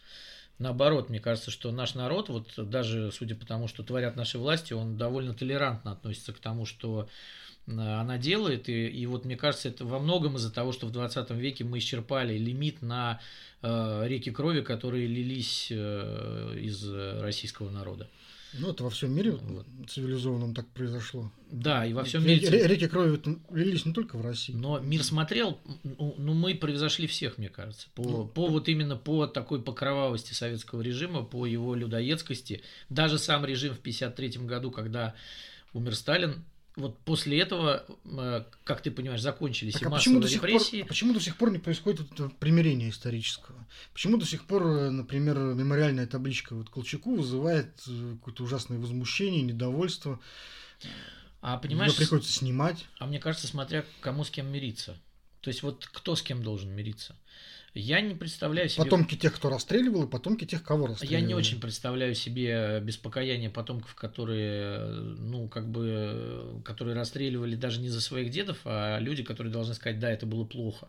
Наоборот, 0.60 1.10
мне 1.10 1.20
кажется, 1.20 1.50
что 1.50 1.72
наш 1.72 1.96
народ, 1.96 2.30
вот 2.30 2.54
даже 2.70 3.12
судя 3.12 3.36
по 3.36 3.46
тому, 3.46 3.68
что 3.68 3.82
творят 3.82 4.16
наши 4.16 4.38
власти, 4.38 4.74
он 4.74 4.98
довольно 4.98 5.34
толерантно 5.34 5.94
относится 5.94 6.32
к 6.32 6.40
тому, 6.40 6.68
что 6.68 7.10
она 7.68 8.18
делает. 8.18 8.70
И, 8.70 8.88
и 8.88 9.06
вот 9.06 9.26
мне 9.26 9.38
кажется, 9.38 9.70
это 9.70 9.86
во 9.86 10.00
многом 10.00 10.36
из-за 10.38 10.52
того, 10.52 10.72
что 10.72 10.88
в 10.88 10.92
20 10.92 11.30
веке 11.32 11.64
мы 11.64 11.78
исчерпали 11.78 12.38
лимит 12.38 12.82
на 12.82 13.20
э, 13.62 14.04
реки 14.08 14.32
крови, 14.32 14.62
которые 14.62 15.08
лились 15.08 15.68
э, 15.72 16.58
из 16.60 16.88
российского 17.22 17.70
народа. 17.70 18.08
Ну, 18.56 18.70
это 18.70 18.84
во 18.84 18.90
всем 18.92 19.16
мире 19.16 19.32
вот. 19.32 19.66
цивилизованном 19.90 20.54
так 20.54 20.68
произошло. 20.68 21.32
Да, 21.50 21.86
и 21.86 21.94
во 21.94 22.04
всем 22.04 22.26
мире. 22.26 22.68
Реки 22.68 22.88
крови 22.88 23.20
лились 23.52 23.86
не 23.86 23.94
только 23.94 24.18
в 24.18 24.22
России. 24.22 24.54
Но 24.54 24.80
мир 24.80 25.04
смотрел, 25.04 25.60
ну, 25.84 26.14
ну 26.18 26.34
мы 26.34 26.54
превзошли 26.54 27.08
всех, 27.08 27.40
мне 27.40 27.50
кажется. 27.50 27.88
По, 27.96 28.04
ну, 28.04 28.28
по 28.28 28.48
вот 28.48 28.70
именно 28.70 28.96
по 28.96 29.26
такой 29.26 29.62
покровавости 29.62 30.34
советского 30.34 30.82
режима, 30.82 31.24
по 31.24 31.48
его 31.48 31.74
людоедскости. 31.74 32.62
Даже 32.90 33.18
сам 33.18 33.44
режим 33.44 33.74
в 33.74 33.80
1953 33.80 34.46
году, 34.46 34.70
когда 34.70 35.16
умер 35.74 35.96
Сталин, 35.96 36.44
вот 36.76 36.98
после 37.00 37.40
этого, 37.40 37.86
э, 38.06 38.44
как 38.64 38.82
ты 38.82 38.90
понимаешь, 38.90 39.22
закончились 39.22 39.74
Так, 39.74 39.84
и 39.84 39.86
а 39.86 39.90
почему 39.92 40.16
массовые 40.16 40.22
до, 40.22 40.28
сих 40.28 40.44
репрессии. 40.44 40.80
пор, 40.80 40.88
почему 40.88 41.14
до 41.14 41.20
сих 41.20 41.38
пор 41.38 41.52
не 41.52 41.60
происходит 41.60 42.12
это 42.12 42.30
примирение 42.30 42.90
исторического? 42.90 43.68
Почему 43.94 44.18
до 44.18 44.26
сих 44.26 44.46
пор, 44.46 44.66
э, 44.66 44.90
например, 44.90 45.38
мемориальная 45.38 46.08
табличка 46.08 46.56
вот 46.56 46.70
Колчаку 46.70 47.16
вызывает 47.16 47.70
э, 47.88 48.16
какое-то 48.16 48.44
ужасное 48.44 48.80
возмущение, 48.80 49.44
недовольство? 49.44 50.20
А 51.42 51.54
Ее 51.54 51.60
понимаешь, 51.60 51.96
приходится 51.96 52.32
снимать. 52.32 52.86
а 53.00 53.06
мне 53.06 53.20
кажется, 53.20 53.48
смотря 53.48 53.86
кому 54.02 54.24
с 54.24 54.32
кем 54.32 54.48
мириться. 54.48 54.98
То 55.44 55.50
есть 55.50 55.62
вот 55.62 55.86
кто 55.86 56.16
с 56.16 56.22
кем 56.22 56.42
должен 56.42 56.72
мириться. 56.72 57.18
Я 57.74 58.00
не 58.00 58.16
представляю 58.16 58.70
себе... 58.70 58.86
Потомки 58.86 59.16
тех, 59.16 59.36
кто 59.36 59.50
расстреливал, 59.50 60.04
и 60.04 60.10
потомки 60.10 60.46
тех, 60.46 60.64
кого 60.64 60.88
расстреливали. 60.88 61.22
Я 61.22 61.28
не 61.28 61.34
очень 61.34 61.60
представляю 61.60 62.16
себе 62.16 62.80
беспокояние 62.80 63.50
потомков, 63.50 63.94
которые, 63.96 64.88
ну, 64.88 65.50
как 65.50 65.70
бы, 65.70 66.62
которые 66.64 66.96
расстреливали 66.96 67.56
даже 67.56 67.82
не 67.82 67.90
за 67.90 68.00
своих 68.00 68.30
дедов, 68.30 68.60
а 68.64 69.00
люди, 69.00 69.24
которые 69.24 69.52
должны 69.52 69.74
сказать, 69.74 70.00
да, 70.00 70.10
это 70.10 70.26
было 70.26 70.46
плохо. 70.46 70.88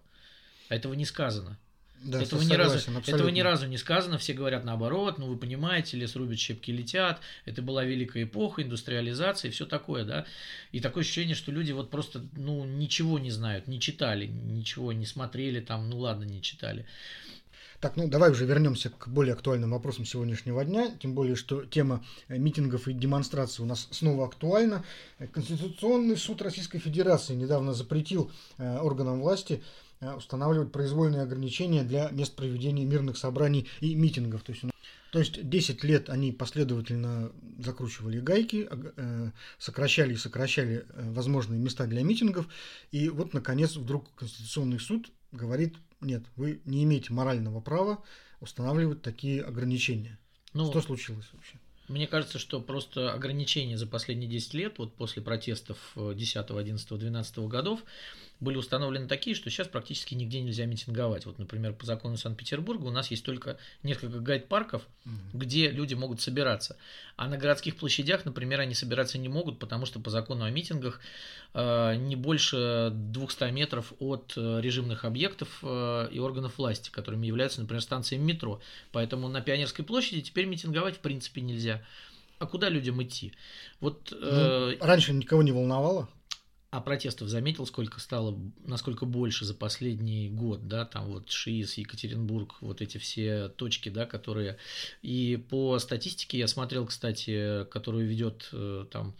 А 0.69 0.77
этого 0.77 0.95
не 0.95 1.05
сказано. 1.05 1.59
Да, 2.05 2.23
этого, 2.23 2.43
ни 2.43 2.53
разу, 2.53 2.77
абсолютно. 2.77 3.11
этого 3.11 3.29
ни 3.29 3.41
разу 3.41 3.67
не 3.67 3.79
сказано, 3.79 4.19
все 4.19 4.35
говорят 4.35 4.63
наоборот, 4.65 5.19
ну 5.19 5.27
вы 5.27 5.39
понимаете, 5.39 5.97
лес 5.97 6.15
рубит, 6.17 6.39
щепки 6.39 6.71
летят, 6.71 7.21
это 7.47 7.63
была 7.63 7.85
великая 7.85 8.25
эпоха, 8.25 8.63
индустриализация 8.63 9.49
и 9.49 9.53
все 9.53 9.65
такое, 9.65 10.05
да. 10.05 10.27
И 10.71 10.81
такое 10.81 11.03
ощущение, 11.03 11.35
что 11.35 11.51
люди 11.51 11.73
вот 11.73 11.91
просто, 11.91 12.23
ну, 12.37 12.65
ничего 12.65 13.19
не 13.19 13.31
знают, 13.31 13.69
не 13.69 13.81
читали, 13.81 14.27
ничего 14.27 14.93
не 14.93 15.07
смотрели 15.07 15.61
там, 15.61 15.89
ну 15.89 15.99
ладно, 15.99 16.25
не 16.25 16.43
читали. 16.43 16.85
Так, 17.81 17.97
ну 17.97 18.09
давай 18.09 18.31
уже 18.31 18.47
вернемся 18.47 18.89
к 18.89 19.09
более 19.09 19.35
актуальным 19.35 19.73
вопросам 19.73 20.07
сегодняшнего 20.07 20.65
дня, 20.65 20.91
тем 21.01 21.15
более, 21.15 21.37
что 21.37 21.67
тема 21.67 22.03
э, 22.29 22.39
митингов 22.39 22.89
и 22.89 22.95
демонстраций 22.95 23.63
у 23.63 23.69
нас 23.69 23.89
снова 23.91 24.25
актуальна. 24.25 24.85
Конституционный 25.33 26.17
суд 26.17 26.41
Российской 26.41 26.79
Федерации 26.79 27.35
недавно 27.35 27.75
запретил 27.75 28.31
э, 28.57 28.79
органам 28.79 29.21
власти 29.21 29.63
устанавливать 30.13 30.73
произвольные 30.73 31.23
ограничения 31.23 31.83
для 31.83 32.11
мест 32.11 32.35
проведения 32.37 32.85
мирных 32.85 33.17
собраний 33.17 33.67
и 33.81 33.95
митингов. 33.95 34.43
То 34.43 34.53
есть, 34.53 34.65
то 35.13 35.19
есть 35.19 35.49
10 35.49 35.85
лет 35.85 36.11
они 36.11 36.33
последовательно 36.33 37.33
закручивали 37.59 38.21
гайки, 38.21 38.69
э, 38.71 39.31
сокращали 39.59 40.15
и 40.15 40.17
сокращали 40.17 40.85
э, 40.89 41.11
возможные 41.13 41.61
места 41.61 41.87
для 41.87 42.03
митингов, 42.03 42.47
и 42.91 43.09
вот, 43.09 43.33
наконец, 43.33 43.77
вдруг 43.77 44.15
Конституционный 44.15 44.81
суд 44.81 45.11
говорит, 45.33 45.77
нет, 46.01 46.25
вы 46.37 46.61
не 46.65 46.85
имеете 46.85 47.13
морального 47.13 47.61
права 47.61 48.03
устанавливать 48.41 49.03
такие 49.03 49.43
ограничения. 49.43 50.19
Ну, 50.53 50.67
Что 50.67 50.83
случилось 50.83 51.27
вообще? 51.33 51.59
Мне 51.89 52.07
кажется, 52.07 52.39
что 52.39 52.61
просто 52.61 53.13
ограничения 53.13 53.77
за 53.77 53.87
последние 53.87 54.29
10 54.31 54.55
лет, 54.55 54.79
вот 54.79 54.95
после 54.95 55.21
протестов 55.21 55.77
э, 55.97 56.15
10, 56.17 56.51
11, 56.51 56.99
12 56.99 57.39
годов, 57.41 57.85
были 58.41 58.57
установлены 58.57 59.09
такие, 59.09 59.35
что 59.35 59.49
сейчас 59.51 59.69
практически 59.69 60.15
нигде 60.15 60.41
нельзя 60.41 60.67
митинговать. 60.67 61.27
Вот, 61.27 61.39
например, 61.39 61.73
по 61.73 61.87
закону 61.87 62.17
Санкт-Петербурга 62.17 62.85
у 62.85 62.91
нас 62.91 63.11
есть 63.11 63.25
только 63.25 63.59
несколько 63.83 64.19
гайд-парков, 64.19 64.83
где 65.33 65.71
люди 65.71 65.95
могут 65.95 66.21
собираться. 66.21 66.77
А 67.17 67.29
на 67.29 67.37
городских 67.37 67.77
площадях, 67.77 68.25
например, 68.25 68.61
они 68.61 68.75
собираться 68.75 69.19
не 69.19 69.29
могут, 69.29 69.59
потому 69.59 69.87
что 69.87 70.01
по 70.01 70.11
закону 70.11 70.45
о 70.45 70.51
митингах 70.51 71.01
э, 71.55 71.95
не 71.97 72.17
больше 72.17 72.91
200 72.93 73.51
метров 73.51 73.93
от 73.99 74.35
э, 74.37 74.61
режимных 74.61 75.05
объектов 75.05 75.61
э, 75.63 76.09
и 76.11 76.19
органов 76.19 76.59
власти, 76.59 76.91
которыми 76.91 77.27
являются, 77.27 77.61
например, 77.61 77.83
станции 77.83 78.17
метро. 78.17 78.61
Поэтому 78.93 79.29
на 79.29 79.41
Пионерской 79.41 79.85
площади 79.85 80.23
теперь 80.23 80.47
митинговать 80.47 80.97
в 80.97 81.01
принципе 81.01 81.41
нельзя. 81.41 81.83
А 82.39 82.47
куда 82.47 82.69
людям 82.69 83.03
идти? 83.03 83.33
Вот, 83.81 84.13
э, 84.13 84.77
Ну, 84.79 84.87
раньше 84.87 85.13
никого 85.13 85.43
не 85.43 85.53
волновало. 85.53 86.09
А 86.75 86.81
протестов 86.81 87.29
заметил, 87.29 87.67
сколько 87.67 88.01
стало, 88.01 88.37
насколько 88.67 89.07
больше 89.07 89.45
за 89.45 89.55
последний 89.55 90.29
год, 90.29 90.67
да, 90.67 90.85
там 90.85 91.07
вот 91.07 91.31
ШИИС, 91.31 91.75
Екатеринбург, 91.75 92.57
вот 92.61 92.83
эти 92.83 92.99
все 92.99 93.49
точки, 93.49 93.91
да, 93.91 94.07
которые... 94.07 94.57
И 95.01 95.41
по 95.51 95.79
статистике 95.79 96.37
я 96.37 96.49
смотрел, 96.49 96.85
кстати, 96.87 97.65
которую 97.71 98.09
ведет 98.09 98.49
э, 98.51 98.87
там 98.91 99.15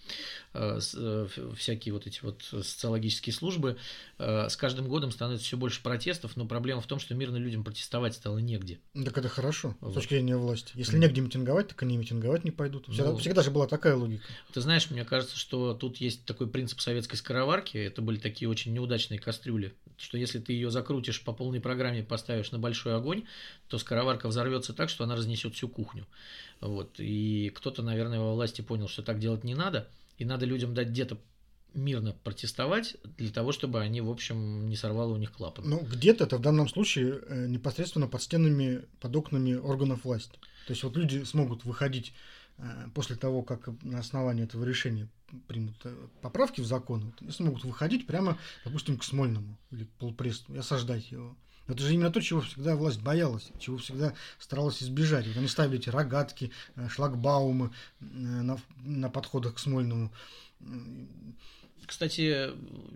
э, 0.53 0.81
э, 0.95 1.29
всякие 1.57 1.95
вот 1.95 2.09
эти 2.09 2.23
вот 2.23 2.43
социологические 2.43 3.33
службы, 3.33 3.77
с 4.19 4.57
каждым 4.57 4.89
годом 4.89 5.11
становится 5.11 5.47
все 5.47 5.57
больше 5.57 5.83
протестов, 5.83 6.37
но 6.37 6.47
проблема 6.47 6.81
в 6.81 6.87
том, 6.87 6.99
что 6.99 7.15
мирно 7.15 7.37
людям 7.37 7.63
протестовать 7.63 8.15
стало 8.15 8.39
негде. 8.39 8.79
Так 8.95 9.17
это 9.19 9.29
хорошо, 9.29 9.77
Вот. 9.81 9.93
с 9.93 9.95
точки 9.95 10.15
зрения 10.15 10.37
власти. 10.37 10.73
Если 10.75 10.99
негде 10.99 11.21
митинговать, 11.21 11.69
так 11.69 11.83
они 11.83 11.97
митинговать 11.97 12.45
не 12.45 12.51
пойдут. 12.51 12.87
Всегда, 12.89 13.11
Ну. 13.11 13.17
всегда 13.17 13.43
же 13.43 13.51
была 13.51 13.67
такая 13.67 13.97
логика. 13.97 14.25
Ты 14.53 14.61
знаешь, 14.61 14.91
мне 14.91 15.05
кажется, 15.05 15.37
что 15.37 15.75
тут 15.75 15.99
есть 15.99 16.25
такой 16.25 16.49
принцип 16.49 16.81
советской 16.81 17.17
скороварки. 17.17 17.44
Это 17.53 18.03
были 18.03 18.19
такие 18.19 18.49
очень 18.49 18.73
неудачные 18.73 19.19
кастрюли. 19.21 19.75
Что 19.97 20.19
если 20.19 20.39
ты 20.39 20.53
ее 20.53 20.71
закрутишь 20.71 21.23
по 21.23 21.33
полной 21.33 21.61
программе, 21.61 22.03
поставишь 22.03 22.51
на 22.51 22.59
большой 22.59 22.97
огонь, 22.97 23.25
то 23.69 23.79
скороварка 23.79 24.29
взорвется 24.29 24.73
так, 24.73 24.89
что 24.89 25.05
она 25.05 25.17
разнесет 25.17 25.55
всю 25.55 25.69
кухню. 25.69 26.07
Вот. 26.61 26.95
И 26.99 27.51
кто-то, 27.55 27.83
наверное, 27.83 28.21
во 28.21 28.35
власти 28.35 28.61
понял, 28.61 28.89
что 28.89 29.03
так 29.03 29.19
делать 29.19 29.45
не 29.45 29.55
надо. 29.55 29.89
И 30.19 30.25
надо 30.25 30.47
людям 30.47 30.75
дать 30.75 30.89
где-то 30.89 31.19
мирно 31.75 32.17
протестовать 32.25 32.97
для 33.19 33.31
того, 33.31 33.53
чтобы 33.53 33.81
они, 33.81 34.01
в 34.01 34.11
общем, 34.11 34.69
не 34.69 34.77
сорвало 34.77 35.13
у 35.13 35.17
них 35.17 35.33
клапан. 35.33 35.69
Ну, 35.69 35.81
где-то 35.81 36.25
это 36.25 36.39
в 36.39 36.41
данном 36.41 36.69
случае 36.69 37.21
э, 37.27 37.47
непосредственно 37.49 38.07
под 38.07 38.23
стенами, 38.23 38.85
под 39.01 39.15
окнами 39.17 39.55
органов 39.55 40.05
власти. 40.05 40.39
То 40.67 40.73
есть 40.73 40.83
вот 40.83 40.97
люди 40.97 41.25
смогут 41.25 41.65
выходить 41.65 42.13
после 42.95 43.17
того, 43.17 43.43
как 43.43 43.69
на 43.83 43.99
основании 43.99 44.45
этого 44.45 44.65
решения 44.65 45.09
примут 45.49 45.77
э, 45.85 45.95
поправки 46.23 46.61
в 46.61 46.67
закон, 46.67 47.13
они 47.21 47.31
смогут 47.31 47.65
выходить 47.65 48.07
прямо, 48.07 48.39
допустим, 48.65 48.99
к 48.99 49.05
Смольному 49.05 49.59
или 49.71 49.85
к 49.85 49.91
полпресту 49.93 50.55
и 50.55 50.59
осаждать 50.59 51.11
его. 51.11 51.37
Это 51.67 51.83
же 51.83 51.95
именно 51.95 52.11
то, 52.11 52.21
чего 52.21 52.43
всегда 52.43 52.77
власть 52.77 53.01
боялась, 53.01 53.51
чего 53.59 53.79
всегда 53.79 54.15
старалась 54.39 54.83
избежать. 54.83 55.27
Вот 55.27 55.37
они 55.37 55.49
ставили 55.49 55.79
эти 55.79 55.89
рогатки, 55.89 56.53
э, 56.77 56.89
шлагбаумы 56.89 57.71
э, 58.01 58.05
на, 58.05 58.59
на 58.85 59.11
подходах 59.11 59.55
к 59.55 59.59
Смольному. 59.59 60.13
Кстати, 61.87 62.51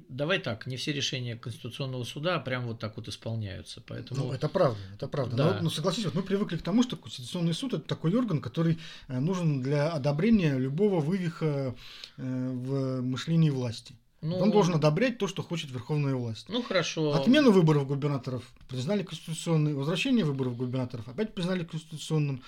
давай 0.08 0.38
так, 0.38 0.66
не 0.66 0.76
все 0.76 0.92
решения 0.92 1.36
Конституционного 1.36 2.04
суда 2.04 2.38
прям 2.38 2.66
вот 2.66 2.78
так 2.78 2.96
вот 2.96 3.08
исполняются. 3.08 3.82
Поэтому... 3.86 4.26
Ну, 4.26 4.32
это 4.32 4.48
правда, 4.48 4.78
это 4.94 5.08
правда. 5.08 5.36
Да. 5.36 5.54
Но, 5.54 5.62
но 5.64 5.70
согласись, 5.70 6.04
вот 6.04 6.14
мы 6.14 6.22
привыкли 6.22 6.56
к 6.56 6.62
тому, 6.62 6.82
что 6.82 6.96
Конституционный 6.96 7.54
суд 7.54 7.74
это 7.74 7.82
такой 7.82 8.14
орган, 8.14 8.40
который 8.40 8.78
э, 9.08 9.18
нужен 9.18 9.62
для 9.62 9.90
одобрения 9.90 10.56
любого 10.56 11.00
вывиха 11.00 11.74
э, 12.16 12.22
в 12.22 13.00
мышлении 13.02 13.50
власти. 13.50 13.94
ну, 14.20 14.36
Он 14.38 14.50
должен 14.50 14.74
одобрять 14.74 15.18
то, 15.18 15.26
что 15.26 15.42
хочет 15.42 15.70
верховная 15.70 16.14
власть. 16.14 16.46
Ну 16.48 16.62
хорошо. 16.62 17.14
Отмену 17.14 17.52
выборов 17.52 17.86
губернаторов 17.86 18.44
признали 18.68 19.02
конституционной, 19.02 19.74
возвращение 19.74 20.24
выборов 20.24 20.56
губернаторов 20.56 21.08
опять 21.08 21.34
признали 21.34 21.64
конституционным. 21.64 22.42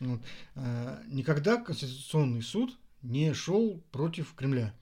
Вот. 0.00 0.20
Э, 0.54 1.02
Никогда 1.08 1.56
Конституционный 1.58 2.42
суд 2.42 2.76
не 3.02 3.32
шел 3.34 3.80
против 3.92 4.34
Кремля. 4.34 4.74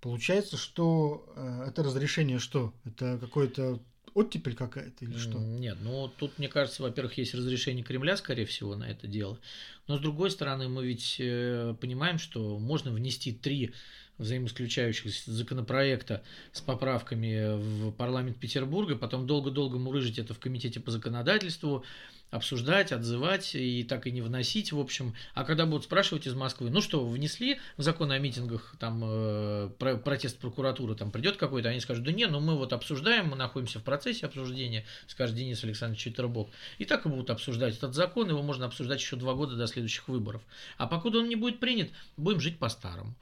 Получается, 0.00 0.56
что 0.56 1.26
э, 1.34 1.64
это 1.68 1.82
разрешение 1.82 2.38
что? 2.38 2.72
Это 2.84 3.18
какое-то 3.18 3.80
оттепель 4.14 4.54
какая-то 4.54 5.04
или 5.04 5.16
что? 5.16 5.38
Нет, 5.38 5.78
ну 5.82 6.10
тут, 6.18 6.38
мне 6.38 6.48
кажется, 6.48 6.82
во-первых, 6.82 7.18
есть 7.18 7.34
разрешение 7.34 7.84
Кремля, 7.84 8.16
скорее 8.16 8.46
всего, 8.46 8.76
на 8.76 8.84
это 8.84 9.06
дело. 9.06 9.38
Но 9.86 9.96
с 9.96 10.00
другой 10.00 10.30
стороны, 10.30 10.68
мы 10.68 10.86
ведь 10.86 11.16
э, 11.18 11.74
понимаем, 11.80 12.18
что 12.18 12.58
можно 12.58 12.92
внести 12.92 13.32
три 13.32 13.72
взаимоисключающих 14.18 15.12
законопроекта 15.26 16.22
с 16.52 16.60
поправками 16.60 17.56
в 17.56 17.92
парламент 17.92 18.36
Петербурга, 18.36 18.96
потом 18.96 19.26
долго-долго 19.26 19.78
мурыжить 19.78 20.18
это 20.18 20.34
в 20.34 20.40
комитете 20.40 20.80
по 20.80 20.90
законодательству, 20.90 21.84
обсуждать, 22.30 22.92
отзывать 22.92 23.54
и 23.54 23.84
так 23.84 24.06
и 24.06 24.10
не 24.10 24.20
вносить, 24.20 24.72
в 24.72 24.78
общем. 24.78 25.14
А 25.34 25.44
когда 25.44 25.66
будут 25.66 25.84
спрашивать 25.84 26.26
из 26.26 26.34
Москвы, 26.34 26.70
ну 26.70 26.80
что, 26.80 27.06
внесли 27.06 27.58
в 27.76 27.82
закон 27.82 28.10
о 28.10 28.18
митингах, 28.18 28.74
там, 28.78 29.02
э, 29.04 29.70
про- 29.78 29.96
протест 29.96 30.38
прокуратуры, 30.38 30.94
там 30.94 31.10
придет 31.10 31.36
какой-то, 31.36 31.70
они 31.70 31.80
скажут, 31.80 32.04
да 32.04 32.12
не, 32.12 32.26
ну 32.26 32.40
мы 32.40 32.56
вот 32.56 32.72
обсуждаем, 32.72 33.28
мы 33.28 33.36
находимся 33.36 33.78
в 33.78 33.82
процессе 33.82 34.26
обсуждения, 34.26 34.84
скажет 35.06 35.36
Денис 35.36 35.62
Александрович 35.64 36.02
Читербок. 36.02 36.50
И 36.78 36.84
так 36.84 37.06
и 37.06 37.08
будут 37.08 37.30
обсуждать 37.30 37.76
этот 37.76 37.94
закон, 37.94 38.28
его 38.28 38.42
можно 38.42 38.66
обсуждать 38.66 39.00
еще 39.00 39.16
два 39.16 39.34
года 39.34 39.56
до 39.56 39.66
следующих 39.66 40.08
выборов. 40.08 40.42
А 40.76 40.86
покуда 40.86 41.20
он 41.20 41.28
не 41.28 41.36
будет 41.36 41.60
принят, 41.60 41.90
будем 42.16 42.40
жить 42.40 42.58
по-старому. 42.58 43.14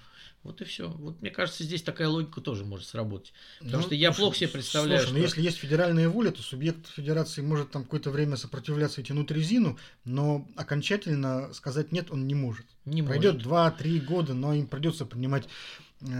Вот 0.42 0.61
и 0.61 0.64
все. 0.64 0.88
Вот 0.88 1.20
мне 1.20 1.31
кажется, 1.31 1.64
здесь 1.64 1.83
такая 1.83 2.09
логика 2.09 2.40
тоже 2.40 2.64
может 2.64 2.87
сработать. 2.87 3.33
Потому 3.59 3.79
Ну, 3.79 3.83
что 3.83 3.94
я 3.94 4.09
слушай, 4.12 4.20
плохо 4.20 4.37
себе 4.38 4.48
представляю, 4.48 5.00
слушай, 5.00 5.12
ну, 5.12 5.18
что- 5.18 5.26
если 5.26 5.40
есть 5.42 5.59
федеральная 5.59 6.09
воля, 6.09 6.31
то 6.31 6.42
субъект 6.42 6.87
федерации 6.88 7.42
может 7.42 7.70
там 7.70 7.85
какое-то 7.85 8.11
время 8.11 8.37
сопротивляться 8.37 9.00
и 9.00 9.05
тянуть 9.05 9.31
резину, 9.31 9.79
но 10.05 10.46
окончательно 10.57 11.52
сказать 11.52 11.92
нет 11.92 12.11
он 12.11 12.26
не 12.26 12.35
может. 12.35 12.66
Не 12.85 13.02
Пройдет 13.02 13.38
2-3 13.38 13.98
года, 14.00 14.35
но 14.35 14.55
им 14.55 14.66
придется 14.68 15.05
принимать 15.07 15.48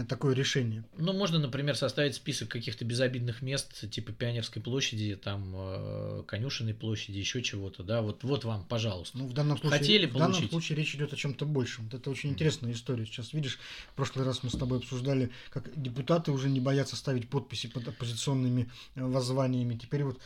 такое 0.09 0.33
решение. 0.33 0.83
Ну, 0.97 1.13
можно, 1.13 1.37
например, 1.37 1.75
составить 1.75 2.15
список 2.15 2.49
каких-то 2.49 2.83
безобидных 2.83 3.41
мест, 3.43 3.89
типа 3.89 4.11
Пионерской 4.11 4.61
площади, 4.61 5.15
там, 5.15 5.53
э, 5.55 6.23
Конюшенной 6.25 6.73
площади, 6.73 7.19
еще 7.19 7.43
чего-то, 7.43 7.83
да, 7.83 8.01
вот, 8.01 8.23
вот 8.23 8.43
вам, 8.43 8.65
пожалуйста. 8.65 9.19
Ну, 9.19 9.27
в 9.27 9.33
данном 9.33 9.57
случае, 9.57 9.79
Хотели 9.79 10.05
в 10.07 10.13
получить? 10.13 10.35
данном 10.35 10.49
случае 10.49 10.77
речь 10.77 10.95
идет 10.95 11.13
о 11.13 11.15
чем-то 11.15 11.45
большем. 11.45 11.85
Вот 11.85 11.93
это 11.93 12.09
очень 12.09 12.31
интересная 12.31 12.73
история. 12.73 13.05
Сейчас, 13.05 13.33
видишь, 13.33 13.59
в 13.91 13.95
прошлый 13.95 14.25
раз 14.25 14.41
мы 14.41 14.49
с 14.49 14.57
тобой 14.57 14.79
обсуждали, 14.79 15.29
как 15.51 15.69
депутаты 15.79 16.31
уже 16.31 16.49
не 16.49 16.59
боятся 16.59 16.95
ставить 16.95 17.29
подписи 17.29 17.67
под 17.67 17.87
оппозиционными 17.87 18.71
э, 18.95 19.03
воззваниями. 19.03 19.75
Теперь 19.75 20.03
вот 20.03 20.19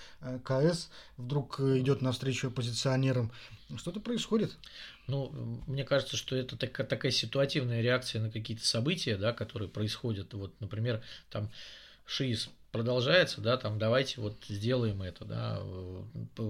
КС 0.45 0.89
вдруг 1.17 1.59
идет 1.59 2.01
навстречу 2.01 2.47
оппозиционерам. 2.47 3.31
Что-то 3.77 3.99
происходит. 3.99 4.57
Ну, 5.11 5.61
мне 5.67 5.83
кажется, 5.83 6.15
что 6.15 6.37
это 6.37 6.55
такая, 6.55 6.87
такая 6.87 7.11
ситуативная 7.11 7.81
реакция 7.81 8.21
на 8.21 8.31
какие-то 8.31 8.65
события, 8.65 9.17
да, 9.17 9.33
которые 9.33 9.67
происходят. 9.67 10.33
Вот, 10.33 10.53
например, 10.61 11.03
там 11.29 11.51
ШИИС 12.05 12.49
продолжается, 12.71 13.41
да, 13.41 13.57
там 13.57 13.77
давайте 13.77 14.21
вот 14.21 14.37
сделаем 14.47 15.01
это, 15.01 15.25
да, 15.25 15.61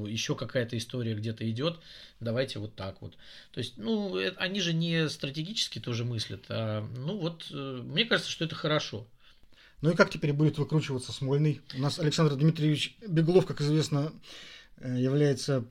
еще 0.07 0.35
какая-то 0.35 0.77
история 0.77 1.15
где-то 1.15 1.49
идет, 1.49 1.79
давайте 2.19 2.59
вот 2.59 2.75
так 2.75 3.01
вот. 3.01 3.13
То 3.51 3.59
есть, 3.59 3.77
ну, 3.77 4.15
это, 4.15 4.39
они 4.39 4.61
же 4.61 4.73
не 4.73 5.09
стратегически 5.09 5.79
тоже 5.79 6.05
мыслят, 6.05 6.45
а, 6.49 6.87
ну 6.95 7.17
вот, 7.17 7.47
э, 7.49 7.81
мне 7.83 8.05
кажется, 8.05 8.29
что 8.29 8.45
это 8.45 8.53
хорошо. 8.53 9.07
Ну 9.81 9.89
и 9.89 9.95
как 9.95 10.11
теперь 10.11 10.33
будет 10.33 10.59
выкручиваться 10.59 11.11
Смольный? 11.11 11.61
У 11.73 11.79
нас 11.79 11.97
Александр 11.97 12.35
Дмитриевич 12.35 12.95
Беглов, 13.07 13.47
как 13.47 13.59
известно, 13.61 14.13
э, 14.77 14.95
является 14.99 15.65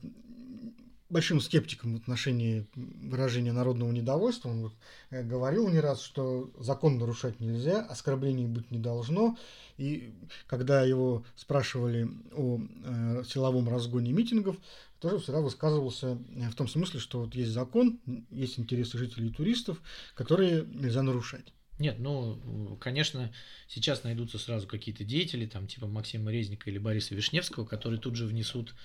большим 1.11 1.41
скептиком 1.41 1.93
в 1.93 1.97
отношении 1.97 2.65
выражения 2.75 3.51
народного 3.51 3.91
недовольства. 3.91 4.49
Он 4.49 4.71
э, 5.09 5.23
говорил 5.23 5.67
не 5.69 5.79
раз, 5.79 6.01
что 6.01 6.51
закон 6.57 6.97
нарушать 6.97 7.39
нельзя, 7.39 7.81
оскорблений 7.85 8.47
быть 8.47 8.71
не 8.71 8.79
должно. 8.79 9.37
И 9.77 10.13
когда 10.47 10.83
его 10.83 11.23
спрашивали 11.35 12.09
о 12.33 12.59
э, 12.59 13.23
силовом 13.27 13.69
разгоне 13.69 14.11
митингов, 14.11 14.57
тоже 14.99 15.19
всегда 15.19 15.41
высказывался 15.41 16.17
э, 16.35 16.49
в 16.49 16.55
том 16.55 16.67
смысле, 16.67 16.99
что 16.99 17.21
вот 17.21 17.35
есть 17.35 17.51
закон, 17.51 17.99
есть 18.29 18.57
интересы 18.57 18.97
жителей 18.97 19.27
и 19.27 19.33
туристов, 19.33 19.81
которые 20.15 20.65
нельзя 20.65 21.03
нарушать. 21.03 21.53
Нет, 21.81 21.97
ну, 21.97 22.77
конечно, 22.79 23.33
сейчас 23.67 24.03
найдутся 24.03 24.37
сразу 24.37 24.67
какие-то 24.67 25.03
деятели, 25.03 25.47
там, 25.47 25.65
типа 25.65 25.87
Максима 25.87 26.31
Резника 26.31 26.69
или 26.69 26.77
Бориса 26.77 27.15
Вишневского, 27.15 27.65
которые 27.65 27.99
тут 27.99 28.15
же 28.15 28.27
внесут 28.27 28.75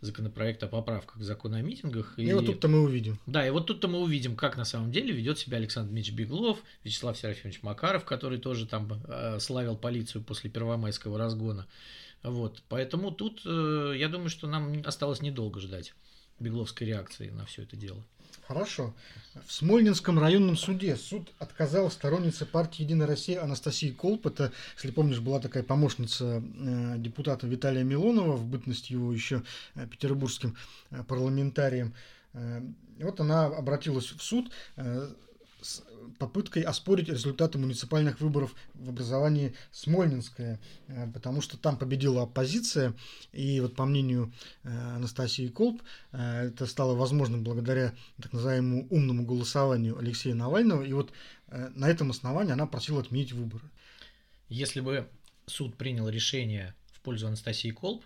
законопроект 0.00 0.62
о 0.62 0.68
поправках 0.68 1.18
к 1.18 1.22
закону 1.22 1.56
о 1.56 1.60
митингах. 1.60 2.18
И, 2.18 2.24
и 2.24 2.32
вот 2.32 2.46
тут-то 2.46 2.68
мы 2.68 2.80
увидим. 2.80 3.18
Да, 3.26 3.46
и 3.46 3.50
вот 3.50 3.66
тут-то 3.66 3.88
мы 3.88 3.98
увидим, 4.00 4.36
как 4.36 4.56
на 4.56 4.64
самом 4.64 4.92
деле 4.92 5.12
ведет 5.12 5.38
себя 5.38 5.58
Александр 5.58 5.90
Дмитриевич 5.90 6.18
Беглов, 6.18 6.62
Вячеслав 6.84 7.18
Серафимович 7.18 7.62
Макаров, 7.62 8.04
который 8.04 8.38
тоже 8.38 8.66
там 8.66 8.88
э, 9.08 9.38
славил 9.40 9.76
полицию 9.76 10.22
после 10.22 10.50
первомайского 10.50 11.18
разгона. 11.18 11.66
Вот, 12.22 12.62
поэтому 12.68 13.10
тут, 13.12 13.42
э, 13.44 13.94
я 13.96 14.08
думаю, 14.08 14.30
что 14.30 14.46
нам 14.46 14.82
осталось 14.84 15.22
недолго 15.22 15.60
ждать 15.60 15.94
бегловской 16.40 16.86
реакции 16.86 17.30
на 17.30 17.44
все 17.46 17.62
это 17.62 17.76
дело. 17.76 18.04
Хорошо. 18.48 18.94
В 19.46 19.52
Смольнинском 19.52 20.18
районном 20.18 20.56
суде 20.56 20.96
суд 20.96 21.34
отказал 21.38 21.90
стороннице 21.90 22.46
партии 22.46 22.82
«Единая 22.82 23.06
Россия» 23.06 23.42
Анастасии 23.42 23.90
Колп. 23.90 24.26
Это, 24.26 24.52
если 24.76 24.90
помнишь, 24.90 25.20
была 25.20 25.38
такая 25.38 25.62
помощница 25.62 26.42
э, 26.42 26.94
депутата 26.96 27.46
Виталия 27.46 27.84
Милонова 27.84 28.36
в 28.36 28.46
бытность 28.46 28.88
его 28.88 29.12
еще 29.12 29.42
э, 29.74 29.86
петербургским 29.86 30.56
э, 30.90 31.04
парламентарием. 31.06 31.92
Вот 33.00 33.20
она 33.20 33.46
обратилась 33.46 34.12
в 34.12 34.22
суд 34.22 34.50
с 35.60 35.82
попыткой 36.18 36.62
оспорить 36.62 37.08
результаты 37.08 37.58
муниципальных 37.58 38.20
выборов 38.20 38.54
в 38.74 38.88
образовании 38.88 39.54
Смольнинское, 39.70 40.60
э, 40.88 41.10
потому 41.12 41.40
что 41.40 41.56
там 41.56 41.76
победила 41.76 42.22
оппозиция, 42.22 42.94
и 43.32 43.60
вот 43.60 43.74
по 43.76 43.84
мнению 43.84 44.32
э, 44.64 44.68
Анастасии 44.68 45.48
Колб, 45.48 45.82
э, 46.12 46.48
это 46.48 46.66
стало 46.66 46.94
возможным 46.94 47.44
благодаря 47.44 47.94
так 48.20 48.32
называемому 48.32 48.86
умному 48.90 49.24
голосованию 49.24 49.98
Алексея 49.98 50.34
Навального, 50.34 50.82
и 50.82 50.92
вот 50.92 51.12
на 51.50 51.88
этом 51.88 52.10
основании 52.10 52.52
она 52.52 52.66
просила 52.66 53.00
отменить 53.00 53.32
выборы. 53.32 53.64
Если 54.50 54.80
бы 54.80 55.08
суд 55.46 55.76
принял 55.76 56.06
решение 56.08 56.74
в 56.92 57.00
пользу 57.00 57.26
Анастасии 57.26 57.70
Колб, 57.70 58.04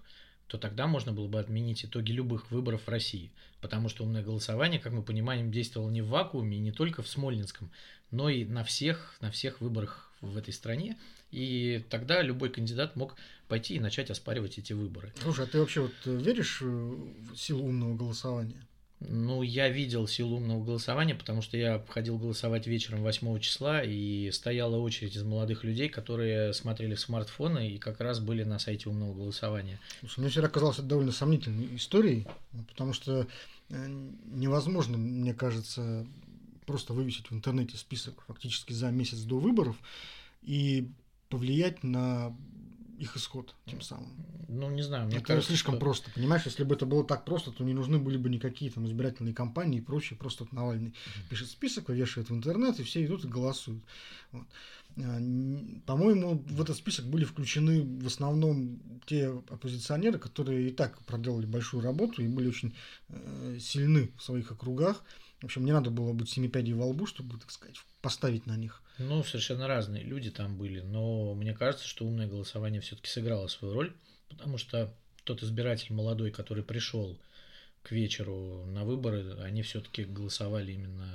то 0.52 0.58
тогда 0.58 0.86
можно 0.86 1.14
было 1.14 1.28
бы 1.28 1.40
отменить 1.40 1.86
итоги 1.86 2.12
любых 2.12 2.50
выборов 2.50 2.82
в 2.82 2.88
России. 2.90 3.30
Потому 3.62 3.88
что 3.88 4.04
умное 4.04 4.22
голосование, 4.22 4.78
как 4.78 4.92
мы 4.92 5.02
понимаем, 5.02 5.50
действовало 5.50 5.88
не 5.88 6.02
в 6.02 6.08
вакууме, 6.08 6.58
не 6.58 6.72
только 6.72 7.02
в 7.02 7.08
Смольнинском, 7.08 7.70
но 8.10 8.28
и 8.28 8.44
на 8.44 8.62
всех, 8.62 9.16
на 9.22 9.30
всех 9.30 9.62
выборах 9.62 10.12
в 10.20 10.36
этой 10.36 10.52
стране. 10.52 10.98
И 11.30 11.82
тогда 11.88 12.20
любой 12.20 12.50
кандидат 12.50 12.96
мог 12.96 13.16
пойти 13.48 13.76
и 13.76 13.80
начать 13.80 14.10
оспаривать 14.10 14.58
эти 14.58 14.74
выборы. 14.74 15.14
Слушай, 15.22 15.46
а 15.46 15.48
ты 15.48 15.58
вообще 15.58 15.80
вот 15.80 15.94
веришь 16.04 16.60
в 16.60 17.34
силу 17.34 17.64
умного 17.64 17.96
голосования? 17.96 18.66
Ну, 19.08 19.42
я 19.42 19.68
видел 19.68 20.06
силу 20.06 20.36
умного 20.36 20.62
голосования, 20.62 21.14
потому 21.14 21.42
что 21.42 21.56
я 21.56 21.84
ходил 21.88 22.18
голосовать 22.18 22.66
вечером 22.66 23.02
8 23.02 23.38
числа, 23.40 23.82
и 23.82 24.30
стояла 24.30 24.76
очередь 24.76 25.16
из 25.16 25.22
молодых 25.22 25.64
людей, 25.64 25.88
которые 25.88 26.52
смотрели 26.52 26.94
смартфоны 26.94 27.70
и 27.70 27.78
как 27.78 28.00
раз 28.00 28.20
были 28.20 28.44
на 28.44 28.58
сайте 28.58 28.88
умного 28.88 29.14
голосования. 29.14 29.78
Мне 30.16 30.28
всегда 30.28 30.48
казалось 30.48 30.78
это 30.78 30.86
довольно 30.86 31.12
сомнительной 31.12 31.76
историей, 31.76 32.26
потому 32.68 32.92
что 32.92 33.26
э, 33.70 33.86
невозможно, 34.26 34.98
мне 34.98 35.34
кажется, 35.34 36.06
просто 36.66 36.92
вывесить 36.92 37.30
в 37.30 37.34
интернете 37.34 37.76
список 37.76 38.22
фактически 38.26 38.72
за 38.72 38.90
месяц 38.90 39.18
до 39.20 39.38
выборов 39.38 39.76
и 40.42 40.88
повлиять 41.28 41.82
на 41.82 42.36
их 43.02 43.16
исход 43.16 43.54
тем 43.66 43.80
самым. 43.80 44.12
Ну, 44.48 44.70
не 44.70 44.82
знаю, 44.82 45.06
мне 45.06 45.16
это 45.16 45.26
кажется, 45.26 45.48
слишком 45.48 45.74
что... 45.74 45.80
просто. 45.80 46.10
Понимаешь, 46.12 46.44
если 46.44 46.62
бы 46.62 46.74
это 46.74 46.86
было 46.86 47.04
так 47.04 47.24
просто, 47.24 47.50
то 47.50 47.64
не 47.64 47.74
нужны 47.74 47.98
были 47.98 48.16
бы 48.16 48.30
никакие 48.30 48.70
там 48.70 48.86
избирательные 48.86 49.34
кампании 49.34 49.78
и 49.78 49.82
прочее. 49.82 50.18
Просто 50.18 50.46
Навальный 50.52 50.90
mm-hmm. 50.90 51.28
пишет 51.28 51.48
список, 51.48 51.88
вешает 51.88 52.30
в 52.30 52.34
интернет, 52.34 52.78
и 52.78 52.84
все 52.84 53.04
идут 53.04 53.24
и 53.24 53.28
голосуют. 53.28 53.82
Вот. 54.30 54.46
А, 54.98 55.18
по-моему, 55.86 56.44
в 56.46 56.60
этот 56.60 56.76
список 56.76 57.06
были 57.06 57.24
включены 57.24 57.82
в 57.82 58.06
основном 58.06 58.78
те 59.06 59.28
оппозиционеры, 59.28 60.18
которые 60.18 60.68
и 60.68 60.70
так 60.70 61.00
проделали 61.02 61.46
большую 61.46 61.82
работу 61.82 62.22
и 62.22 62.28
были 62.28 62.48
очень 62.48 62.74
э, 63.08 63.58
сильны 63.58 64.12
в 64.16 64.22
своих 64.22 64.52
округах. 64.52 65.02
В 65.40 65.46
общем, 65.46 65.64
не 65.64 65.72
надо 65.72 65.90
было 65.90 66.12
быть 66.12 66.30
семи 66.30 66.48
пядей 66.48 66.74
во 66.74 66.86
лбу, 66.86 67.06
чтобы, 67.06 67.38
так 67.38 67.50
сказать, 67.50 67.76
поставить 68.00 68.46
на 68.46 68.56
них. 68.56 68.81
Ну, 68.98 69.22
совершенно 69.24 69.66
разные 69.66 70.02
люди 70.02 70.30
там 70.30 70.56
были, 70.56 70.80
но 70.80 71.34
мне 71.34 71.54
кажется, 71.54 71.86
что 71.86 72.04
умное 72.04 72.26
голосование 72.26 72.80
все-таки 72.80 73.08
сыграло 73.08 73.48
свою 73.48 73.74
роль, 73.74 73.92
потому 74.28 74.58
что 74.58 74.92
тот 75.24 75.42
избиратель 75.42 75.92
молодой, 75.92 76.30
который 76.30 76.62
пришел 76.62 77.18
к 77.82 77.90
вечеру 77.90 78.64
на 78.66 78.84
выборы, 78.84 79.36
они 79.42 79.62
все-таки 79.62 80.04
голосовали 80.04 80.72
именно 80.72 81.08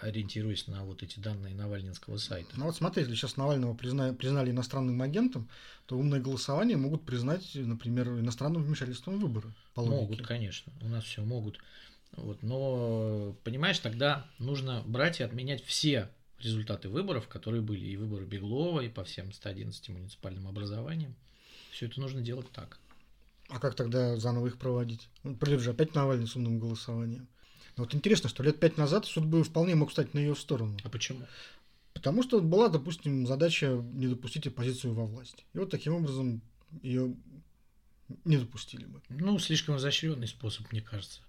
ориентируясь 0.00 0.66
на 0.66 0.84
вот 0.84 1.02
эти 1.02 1.18
данные 1.18 1.54
Навальнинского 1.54 2.18
сайта. 2.18 2.50
Ну 2.56 2.66
вот 2.66 2.76
смотри, 2.76 3.02
если 3.02 3.14
сейчас 3.14 3.36
Навального 3.36 3.74
признали, 3.74 4.14
признали 4.14 4.50
иностранным 4.50 5.00
агентом, 5.02 5.48
то 5.86 5.96
умное 5.96 6.20
голосование 6.20 6.76
могут 6.76 7.04
признать, 7.04 7.52
например, 7.54 8.08
иностранным 8.08 8.62
вмешательством 8.62 9.18
в 9.18 9.22
выборы. 9.22 9.52
Могут, 9.74 10.26
конечно. 10.26 10.72
У 10.82 10.88
нас 10.88 11.04
все 11.04 11.22
могут. 11.22 11.58
Вот, 12.12 12.42
но, 12.42 13.36
понимаешь, 13.44 13.78
тогда 13.78 14.26
нужно 14.38 14.82
брать 14.86 15.20
и 15.20 15.24
отменять 15.24 15.64
все 15.64 16.08
результаты 16.40 16.88
выборов, 16.88 17.28
которые 17.28 17.62
были, 17.62 17.86
и 17.86 17.96
выборы 17.96 18.24
Беглова, 18.24 18.80
и 18.80 18.88
по 18.88 19.04
всем 19.04 19.32
111 19.32 19.88
муниципальным 19.90 20.48
образованиям. 20.48 21.14
Все 21.70 21.86
это 21.86 22.00
нужно 22.00 22.20
делать 22.20 22.50
так. 22.52 22.78
А 23.48 23.58
как 23.58 23.74
тогда 23.74 24.16
заново 24.16 24.48
их 24.48 24.58
проводить? 24.58 25.08
Ну, 25.22 25.36
придет 25.36 25.60
же 25.60 25.70
опять 25.70 25.94
Навальный 25.94 26.26
с 26.26 26.36
умным 26.36 26.58
голосованием. 26.58 27.28
Но 27.76 27.84
вот 27.84 27.94
интересно, 27.94 28.28
что 28.28 28.42
лет 28.42 28.58
пять 28.58 28.76
назад 28.76 29.06
суд 29.06 29.26
бы 29.26 29.44
вполне 29.44 29.74
мог 29.74 29.92
стать 29.92 30.14
на 30.14 30.18
ее 30.18 30.34
сторону. 30.34 30.76
А 30.82 30.88
почему? 30.88 31.26
Потому 31.92 32.22
что 32.22 32.40
была, 32.40 32.68
допустим, 32.68 33.26
задача 33.26 33.68
не 33.92 34.06
допустить 34.06 34.46
оппозицию 34.46 34.94
во 34.94 35.04
власть. 35.04 35.44
И 35.54 35.58
вот 35.58 35.70
таким 35.70 35.94
образом 35.94 36.42
ее 36.82 37.14
не 38.24 38.36
допустили 38.36 38.84
бы. 38.84 39.00
Ну, 39.08 39.38
слишком 39.38 39.76
изощренный 39.76 40.28
способ, 40.28 40.70
мне 40.72 40.80
кажется. 40.80 41.20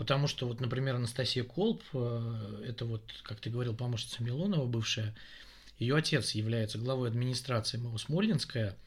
Потому 0.00 0.28
что, 0.28 0.48
вот, 0.48 0.60
например, 0.62 0.94
Анастасия 0.94 1.44
Колб, 1.44 1.82
э, 1.92 2.64
это 2.66 2.86
вот, 2.86 3.02
как 3.22 3.38
ты 3.38 3.50
говорил, 3.50 3.76
помощница 3.76 4.22
Милонова 4.22 4.64
бывшая, 4.64 5.14
ее 5.78 5.94
отец 5.94 6.30
является 6.30 6.78
главой 6.78 7.10
администрации 7.10 7.76
МО 7.76 7.98
Смольнинская, 7.98 8.78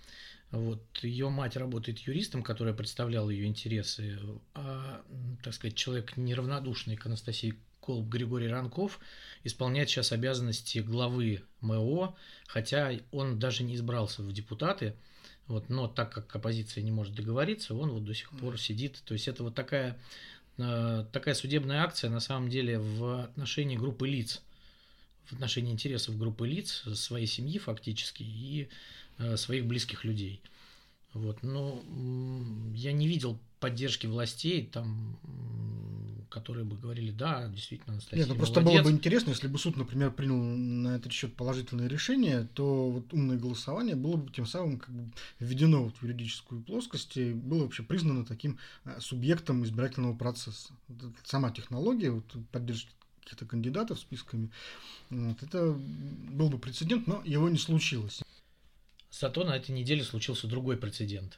вот, 0.50 0.82
ее 1.04 1.30
мать 1.30 1.56
работает 1.56 2.00
юристом, 2.00 2.42
которая 2.42 2.74
представляла 2.74 3.30
ее 3.30 3.46
интересы, 3.46 4.18
а, 4.56 5.04
так 5.44 5.54
сказать, 5.54 5.76
человек 5.76 6.18
неравнодушный 6.18 6.96
к 6.96 7.06
Анастасии 7.06 7.60
Колб 7.80 8.10
Григорий 8.10 8.48
Ранков 8.48 9.00
исполняет 9.44 9.92
сейчас 9.92 10.14
обязанности 10.14 10.80
главы 10.80 11.44
МО, 11.62 12.16
хотя 12.48 12.92
он 13.12 13.38
даже 13.38 13.62
не 13.62 13.76
избрался 13.76 14.24
в 14.24 14.34
депутаты, 14.34 14.96
вот, 15.46 15.70
но 15.70 15.88
так 15.88 16.12
как 16.12 16.36
оппозиция 16.36 16.84
не 16.84 16.92
может 16.92 17.14
договориться, 17.14 17.76
он 17.76 17.92
вот 17.92 18.06
до 18.06 18.16
сих 18.16 18.32
пор 18.32 18.60
сидит. 18.60 19.02
То 19.06 19.14
есть 19.14 19.28
это 19.28 19.44
вот 19.44 19.54
такая 19.56 20.00
такая 20.58 21.34
судебная 21.34 21.82
акция 21.82 22.10
на 22.10 22.20
самом 22.20 22.50
деле 22.50 22.80
в 22.80 23.24
отношении 23.24 23.76
группы 23.76 24.08
лиц, 24.08 24.42
в 25.26 25.34
отношении 25.34 25.72
интересов 25.72 26.18
группы 26.18 26.48
лиц, 26.48 26.84
своей 26.96 27.28
семьи 27.28 27.58
фактически 27.58 28.24
и 28.24 28.70
э, 29.18 29.38
своих 29.38 29.66
близких 29.66 30.04
людей. 30.04 30.42
Вот, 31.14 31.44
но 31.44 31.82
я 32.74 32.92
не 32.92 33.08
видел 33.08 33.40
поддержки 33.60 34.08
властей, 34.08 34.66
там, 34.66 35.18
которые 36.34 36.66
бы 36.66 36.76
говорили, 36.76 37.12
да, 37.12 37.48
действительно, 37.48 37.94
Анастасия 37.94 38.20
Нет, 38.20 38.28
ну 38.28 38.36
просто 38.36 38.60
молодец. 38.60 38.82
было 38.82 38.90
бы 38.90 38.98
интересно, 38.98 39.30
если 39.30 39.48
бы 39.48 39.60
суд, 39.60 39.78
например, 39.78 40.12
принял 40.12 40.36
на 40.36 40.96
этот 40.96 41.12
счет 41.12 41.36
положительное 41.36 41.88
решение, 41.88 42.48
то 42.56 42.90
вот 42.90 43.14
умное 43.14 43.38
голосование 43.38 43.96
было 43.96 44.18
бы 44.18 44.32
тем 44.32 44.48
самым 44.48 44.80
как 44.80 44.90
бы 44.90 45.12
введено 45.40 45.84
вот 45.84 45.96
в 45.96 46.04
юридическую 46.04 46.64
плоскость 46.64 47.18
и 47.18 47.34
было 47.34 47.64
вообще 47.64 47.84
признано 47.84 48.26
таким 48.26 48.58
э, 48.86 49.00
субъектом 49.00 49.64
избирательного 49.64 50.16
процесса. 50.16 50.74
Вот 50.88 51.14
сама 51.24 51.52
технология 51.52 52.10
вот, 52.10 52.26
поддержки 52.52 52.90
каких-то 53.24 53.46
кандидатов 53.46 54.00
списками, 54.00 54.50
вот, 55.12 55.42
это 55.44 55.72
был 55.72 56.50
бы 56.50 56.58
прецедент, 56.58 57.06
но 57.06 57.22
его 57.26 57.48
не 57.48 57.60
случилось. 57.60 58.22
Зато 59.12 59.44
на 59.44 59.56
этой 59.56 59.72
неделе 59.72 60.04
случился 60.04 60.48
другой 60.48 60.78
прецедент. 60.78 61.38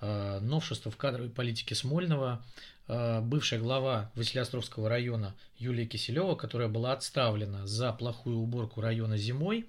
Э, 0.00 0.38
новшество 0.40 0.92
в 0.92 0.96
кадровой 0.96 1.28
политике 1.28 1.74
Смольного. 1.74 2.44
Э, 2.86 3.20
бывшая 3.20 3.58
глава 3.58 4.12
Василиостровского 4.14 4.88
района 4.88 5.34
Юлия 5.56 5.86
Киселева, 5.86 6.36
которая 6.36 6.68
была 6.68 6.92
отставлена 6.92 7.66
за 7.66 7.92
плохую 7.92 8.38
уборку 8.38 8.80
района 8.80 9.16
зимой, 9.16 9.66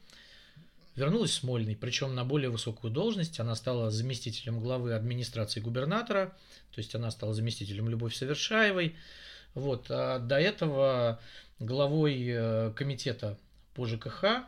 вернулась 0.95 1.31
в 1.31 1.33
Смольный, 1.33 1.75
причем 1.75 2.13
на 2.13 2.25
более 2.25 2.51
высокую 2.51 2.93
должность. 2.93 3.39
Она 3.39 3.55
стала 3.55 3.89
заместителем 3.89 4.59
главы 4.59 4.93
администрации 4.93 5.61
губернатора, 5.61 6.27
то 6.75 6.79
есть 6.79 6.93
она 6.93 7.09
стала 7.09 7.33
заместителем 7.33 7.89
Любовь 7.89 8.15
Совершаевой. 8.15 8.95
Вот. 9.55 9.87
А 9.89 10.19
до 10.19 10.39
этого 10.39 11.19
главой 11.57 12.23
э, 12.27 12.73
комитета 12.75 13.35
по 13.73 13.87
ЖКХ 13.87 14.43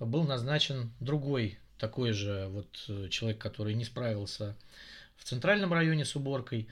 был 0.00 0.24
назначен 0.24 0.90
другой 0.98 1.60
такой 1.78 2.10
же 2.10 2.48
вот 2.48 3.10
человек, 3.10 3.38
который 3.38 3.74
не 3.74 3.84
справился 3.84 4.56
в 5.16 5.24
центральном 5.24 5.72
районе 5.72 6.04
с 6.04 6.16
уборкой. 6.16 6.68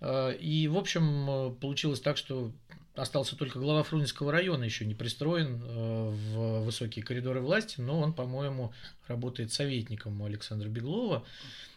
Э, 0.00 0.34
и, 0.34 0.68
в 0.68 0.76
общем, 0.76 1.30
э, 1.30 1.54
получилось 1.60 2.00
так, 2.00 2.16
что 2.16 2.52
остался 2.94 3.36
только 3.36 3.58
глава 3.58 3.82
Фрунзенского 3.82 4.32
района, 4.32 4.64
еще 4.64 4.84
не 4.84 4.94
пристроен 4.94 5.62
э, 5.62 6.10
в 6.10 6.64
высокие 6.64 7.04
коридоры 7.04 7.40
власти, 7.40 7.80
но 7.80 8.00
он, 8.00 8.12
по-моему, 8.12 8.72
работает 9.06 9.52
советником 9.52 10.20
у 10.20 10.24
Александра 10.24 10.68
Беглова. 10.68 11.24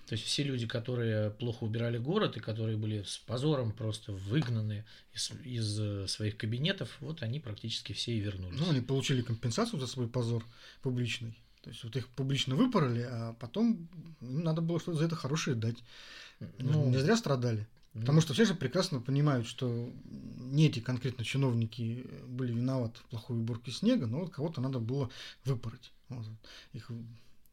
То 0.08 0.14
есть 0.16 0.26
все 0.26 0.44
люди, 0.44 0.68
которые 0.68 1.30
плохо 1.30 1.64
убирали 1.64 1.98
город 1.98 2.36
и 2.36 2.42
которые 2.42 2.76
были 2.76 3.04
с 3.04 3.18
позором 3.20 3.72
просто 3.72 4.12
выгнаны 4.12 4.84
из, 5.14 5.32
из 5.46 6.12
своих 6.12 6.36
кабинетов, 6.36 6.98
вот 7.00 7.24
они 7.24 7.40
практически 7.40 7.94
все 7.94 8.12
и 8.12 8.20
вернулись. 8.20 8.60
Ну, 8.60 8.70
они 8.70 8.82
получили 8.82 9.22
компенсацию 9.22 9.80
за 9.80 9.88
свой 9.88 10.10
позор 10.10 10.44
публичный. 10.82 11.38
То 11.62 11.70
есть 11.70 11.84
вот 11.84 11.96
их 11.96 12.08
публично 12.10 12.56
выпороли, 12.56 13.08
а 13.10 13.34
потом 13.40 13.88
им 14.22 14.44
надо 14.44 14.62
было 14.62 14.80
что-то 14.80 14.98
за 14.98 15.06
это 15.06 15.16
хорошее 15.16 15.56
дать. 15.56 15.78
Ну, 16.58 16.90
не 16.90 16.98
зря 16.98 17.16
страдали. 17.16 17.68
Потому 17.94 18.22
что 18.22 18.34
все 18.34 18.46
же 18.46 18.56
прекрасно 18.56 19.02
понимают, 19.02 19.46
что 19.46 19.92
не 20.06 20.68
эти 20.68 20.80
конкретно 20.80 21.26
чиновники 21.26 22.08
были 22.26 22.54
виноваты 22.54 22.98
в 23.00 23.04
плохой 23.10 23.38
уборке 23.38 23.72
снега, 23.72 24.08
но 24.08 24.22
вот 24.22 24.32
кого-то 24.32 24.62
надо 24.62 24.80
было 24.80 25.10
выпороть. 25.44 25.92
Вот. 26.08 26.26
Их 26.72 26.90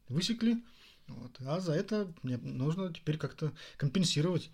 высекли, 0.07 0.63
вот. 1.07 1.31
а 1.41 1.59
за 1.59 1.73
это 1.73 2.11
нужно 2.23 2.93
теперь 2.93 3.17
как-то 3.17 3.51
компенсировать. 3.75 4.49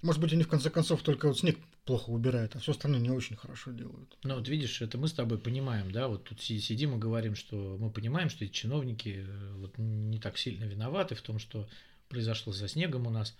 Может 0.00 0.20
быть, 0.22 0.32
они 0.32 0.44
в 0.44 0.48
конце 0.48 0.70
концов 0.70 1.02
только 1.02 1.26
вот 1.26 1.38
снег 1.38 1.58
плохо 1.90 2.10
убирают, 2.10 2.54
а 2.54 2.60
все 2.60 2.70
остальное 2.70 3.00
не 3.00 3.10
очень 3.10 3.34
хорошо 3.34 3.72
делают. 3.72 4.16
Ну 4.22 4.36
вот 4.36 4.48
видишь, 4.48 4.80
это 4.80 4.96
мы 4.96 5.08
с 5.08 5.12
тобой 5.12 5.38
понимаем, 5.38 5.90
да, 5.90 6.06
вот 6.06 6.22
тут 6.22 6.40
сидим 6.40 6.94
и 6.94 6.98
говорим, 6.98 7.34
что 7.34 7.76
мы 7.80 7.90
понимаем, 7.90 8.30
что 8.30 8.44
эти 8.44 8.52
чиновники 8.52 9.24
э, 9.26 9.52
вот 9.56 9.76
не 9.76 10.20
так 10.20 10.38
сильно 10.38 10.66
виноваты 10.66 11.16
в 11.16 11.22
том, 11.22 11.40
что 11.40 11.68
произошло 12.08 12.52
со 12.52 12.68
снегом 12.68 13.08
у 13.08 13.10
нас. 13.10 13.36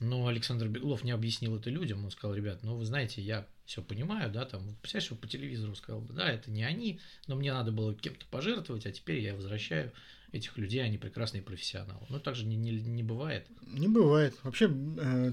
Но 0.00 0.26
Александр 0.26 0.66
Беглов 0.66 1.04
не 1.04 1.12
объяснил 1.12 1.54
это 1.54 1.70
людям. 1.70 2.04
Он 2.04 2.10
сказал, 2.10 2.34
ребят, 2.34 2.64
ну 2.64 2.74
вы 2.74 2.84
знаете, 2.84 3.22
я 3.22 3.46
все 3.64 3.80
понимаю, 3.80 4.28
да, 4.32 4.44
там, 4.44 4.76
представляешь, 4.82 5.20
по 5.20 5.28
телевизору 5.28 5.76
сказал, 5.76 6.00
да, 6.00 6.28
это 6.28 6.50
не 6.50 6.64
они, 6.64 6.98
но 7.28 7.36
мне 7.36 7.52
надо 7.52 7.70
было 7.70 7.94
кем-то 7.94 8.26
пожертвовать, 8.26 8.86
а 8.86 8.90
теперь 8.90 9.20
я 9.20 9.36
возвращаю 9.36 9.92
этих 10.32 10.58
людей, 10.58 10.82
они 10.82 10.98
прекрасные 10.98 11.44
профессионалы. 11.44 12.04
Но 12.08 12.18
так 12.18 12.34
же 12.34 12.44
не, 12.44 12.56
не, 12.56 12.72
не 12.72 13.04
бывает. 13.04 13.46
Не 13.62 13.86
бывает. 13.86 14.34
Вообще, 14.42 14.68
э, 14.68 15.32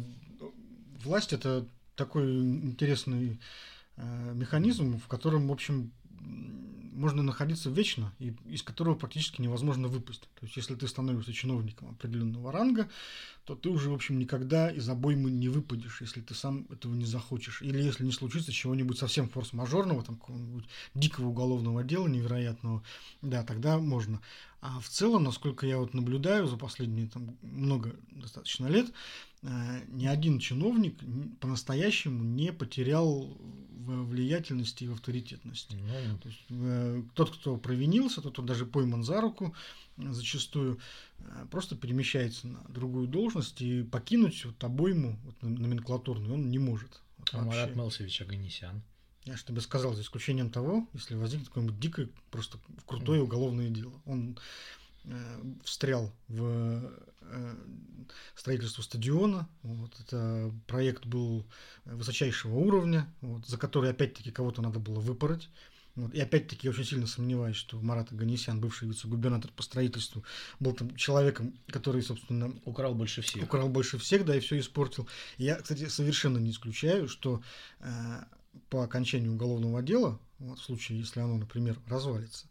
власть 1.03 1.33
это 1.33 1.67
такой 1.95 2.37
интересный 2.37 3.39
э, 3.97 4.33
механизм, 4.33 4.99
в 4.99 5.07
котором, 5.07 5.47
в 5.47 5.51
общем, 5.51 5.91
можно 6.95 7.21
находиться 7.21 7.69
вечно, 7.69 8.13
и 8.19 8.33
из 8.45 8.63
которого 8.63 8.95
практически 8.95 9.41
невозможно 9.41 9.87
выпасть. 9.87 10.21
То 10.39 10.45
есть, 10.45 10.55
если 10.55 10.75
ты 10.75 10.87
становишься 10.87 11.33
чиновником 11.33 11.89
определенного 11.89 12.51
ранга, 12.51 12.89
то 13.43 13.55
ты 13.55 13.69
уже, 13.69 13.89
в 13.89 13.93
общем, 13.93 14.17
никогда 14.17 14.69
из 14.69 14.87
обоймы 14.89 15.29
не 15.29 15.49
выпадешь, 15.49 16.01
если 16.01 16.21
ты 16.21 16.33
сам 16.33 16.65
этого 16.71 16.93
не 16.93 17.05
захочешь. 17.05 17.61
Или 17.61 17.81
если 17.81 18.05
не 18.05 18.11
случится 18.11 18.51
чего-нибудь 18.51 18.97
совсем 18.97 19.29
форс-мажорного, 19.29 20.03
там 20.03 20.15
какого-нибудь 20.15 20.65
дикого 20.93 21.27
уголовного 21.27 21.83
дела 21.83 22.07
невероятного, 22.07 22.81
да, 23.21 23.43
тогда 23.43 23.77
можно. 23.77 24.21
А 24.61 24.79
в 24.79 24.87
целом, 24.87 25.23
насколько 25.23 25.67
я 25.67 25.77
вот 25.77 25.93
наблюдаю 25.93 26.47
за 26.47 26.57
последние 26.57 27.07
там, 27.07 27.37
много 27.41 27.95
достаточно 28.09 28.67
лет, 28.67 28.91
ни 29.89 30.05
один 30.05 30.39
чиновник 30.39 30.97
по-настоящему 31.39 32.23
не 32.23 32.51
потерял 32.51 33.37
в 33.85 34.09
влиятельности 34.09 34.83
и 34.83 34.87
в 34.87 34.93
авторитетности. 34.93 35.75
Ну, 35.75 36.17
То 36.17 36.29
есть, 36.29 36.45
э, 36.49 37.03
тот, 37.13 37.31
кто 37.31 37.57
провинился, 37.57 38.21
тот, 38.21 38.33
кто 38.33 38.41
даже 38.41 38.65
пойман 38.65 39.03
за 39.03 39.21
руку, 39.21 39.53
э, 39.97 40.11
зачастую 40.11 40.79
э, 41.19 41.45
просто 41.51 41.75
перемещается 41.75 42.47
на 42.47 42.63
другую 42.67 43.07
должность 43.07 43.61
и 43.61 43.83
покинуть 43.83 44.43
вот 44.45 44.63
обойму 44.63 45.19
вот, 45.23 45.41
номенклатурную 45.41 46.33
он 46.33 46.49
не 46.49 46.57
может. 46.57 47.01
Вот, 47.17 47.29
а 47.33 47.43
Марат 47.43 47.75
Мелсович 47.75 48.21
Аганесян? 48.21 48.81
Я 49.25 49.37
же 49.37 49.45
тебе 49.45 49.61
сказал, 49.61 49.93
за 49.93 50.01
исключением 50.01 50.51
того, 50.51 50.87
если 50.93 51.15
возникнет 51.15 51.49
какое-нибудь 51.49 51.79
дикое, 51.79 52.09
просто 52.29 52.59
крутое 52.85 53.21
уголовное 53.21 53.69
дело. 53.69 53.93
Он 54.05 54.31
э, 54.31 54.35
встрял 55.63 56.11
в 56.27 56.91
э, 57.21 57.55
строительство 58.35 58.81
стадиона. 58.81 59.47
Вот, 59.61 59.99
это 59.99 60.51
проект 60.67 61.05
был 61.05 61.45
высочайшего 61.85 62.55
уровня, 62.55 63.07
вот, 63.21 63.45
за 63.45 63.57
который 63.57 63.89
опять-таки 63.89 64.31
кого-то 64.31 64.61
надо 64.61 64.79
было 64.79 64.99
выпороть. 64.99 65.49
Вот. 65.95 66.13
И 66.13 66.19
опять-таки 66.19 66.67
я 66.67 66.71
очень 66.71 66.83
сильно 66.83 67.07
сомневаюсь, 67.07 67.55
что 67.55 67.79
Марат 67.79 68.11
Аганесян, 68.11 68.59
бывший 68.59 68.87
вице-губернатор 68.87 69.51
по 69.51 69.63
строительству, 69.63 70.25
был 70.59 70.73
там 70.73 70.95
человеком, 70.95 71.57
который, 71.67 72.01
собственно... 72.01 72.53
Украл 72.65 72.93
больше 72.95 73.21
всех. 73.21 73.43
Украл 73.43 73.69
больше 73.69 73.97
всех, 73.97 74.25
да, 74.25 74.35
и 74.35 74.41
все 74.41 74.59
испортил. 74.59 75.07
я, 75.37 75.55
кстати, 75.55 75.87
совершенно 75.87 76.37
не 76.37 76.51
исключаю, 76.51 77.07
что 77.07 77.41
э, 77.79 78.23
по 78.69 78.83
окончанию 78.83 79.33
уголовного 79.33 79.81
дела, 79.81 80.19
вот, 80.39 80.59
в 80.59 80.63
случае, 80.63 80.99
если 80.99 81.21
оно, 81.21 81.37
например, 81.37 81.79
развалится, 81.87 82.47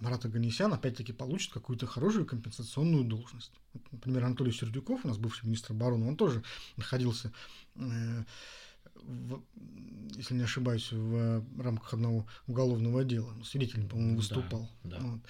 Марат 0.00 0.24
Аганесян 0.24 0.72
опять-таки 0.72 1.12
получит 1.12 1.52
какую-то 1.52 1.86
хорошую 1.86 2.26
компенсационную 2.26 3.04
должность. 3.04 3.52
например, 3.92 4.24
Анатолий 4.24 4.52
Сердюков, 4.52 5.04
у 5.04 5.08
нас 5.08 5.18
бывший 5.18 5.44
министр 5.46 5.72
обороны, 5.72 6.08
он 6.08 6.16
тоже 6.16 6.42
находился, 6.76 7.32
э, 7.76 8.24
в, 8.94 9.42
если 10.16 10.34
не 10.34 10.42
ошибаюсь, 10.42 10.90
в 10.90 11.44
рамках 11.60 11.94
одного 11.94 12.26
уголовного 12.46 13.04
дела. 13.04 13.34
Свидетелем, 13.44 13.88
по-моему, 13.88 14.16
выступал. 14.16 14.70
Да, 14.84 14.98
да. 14.98 15.06
Вот. 15.06 15.20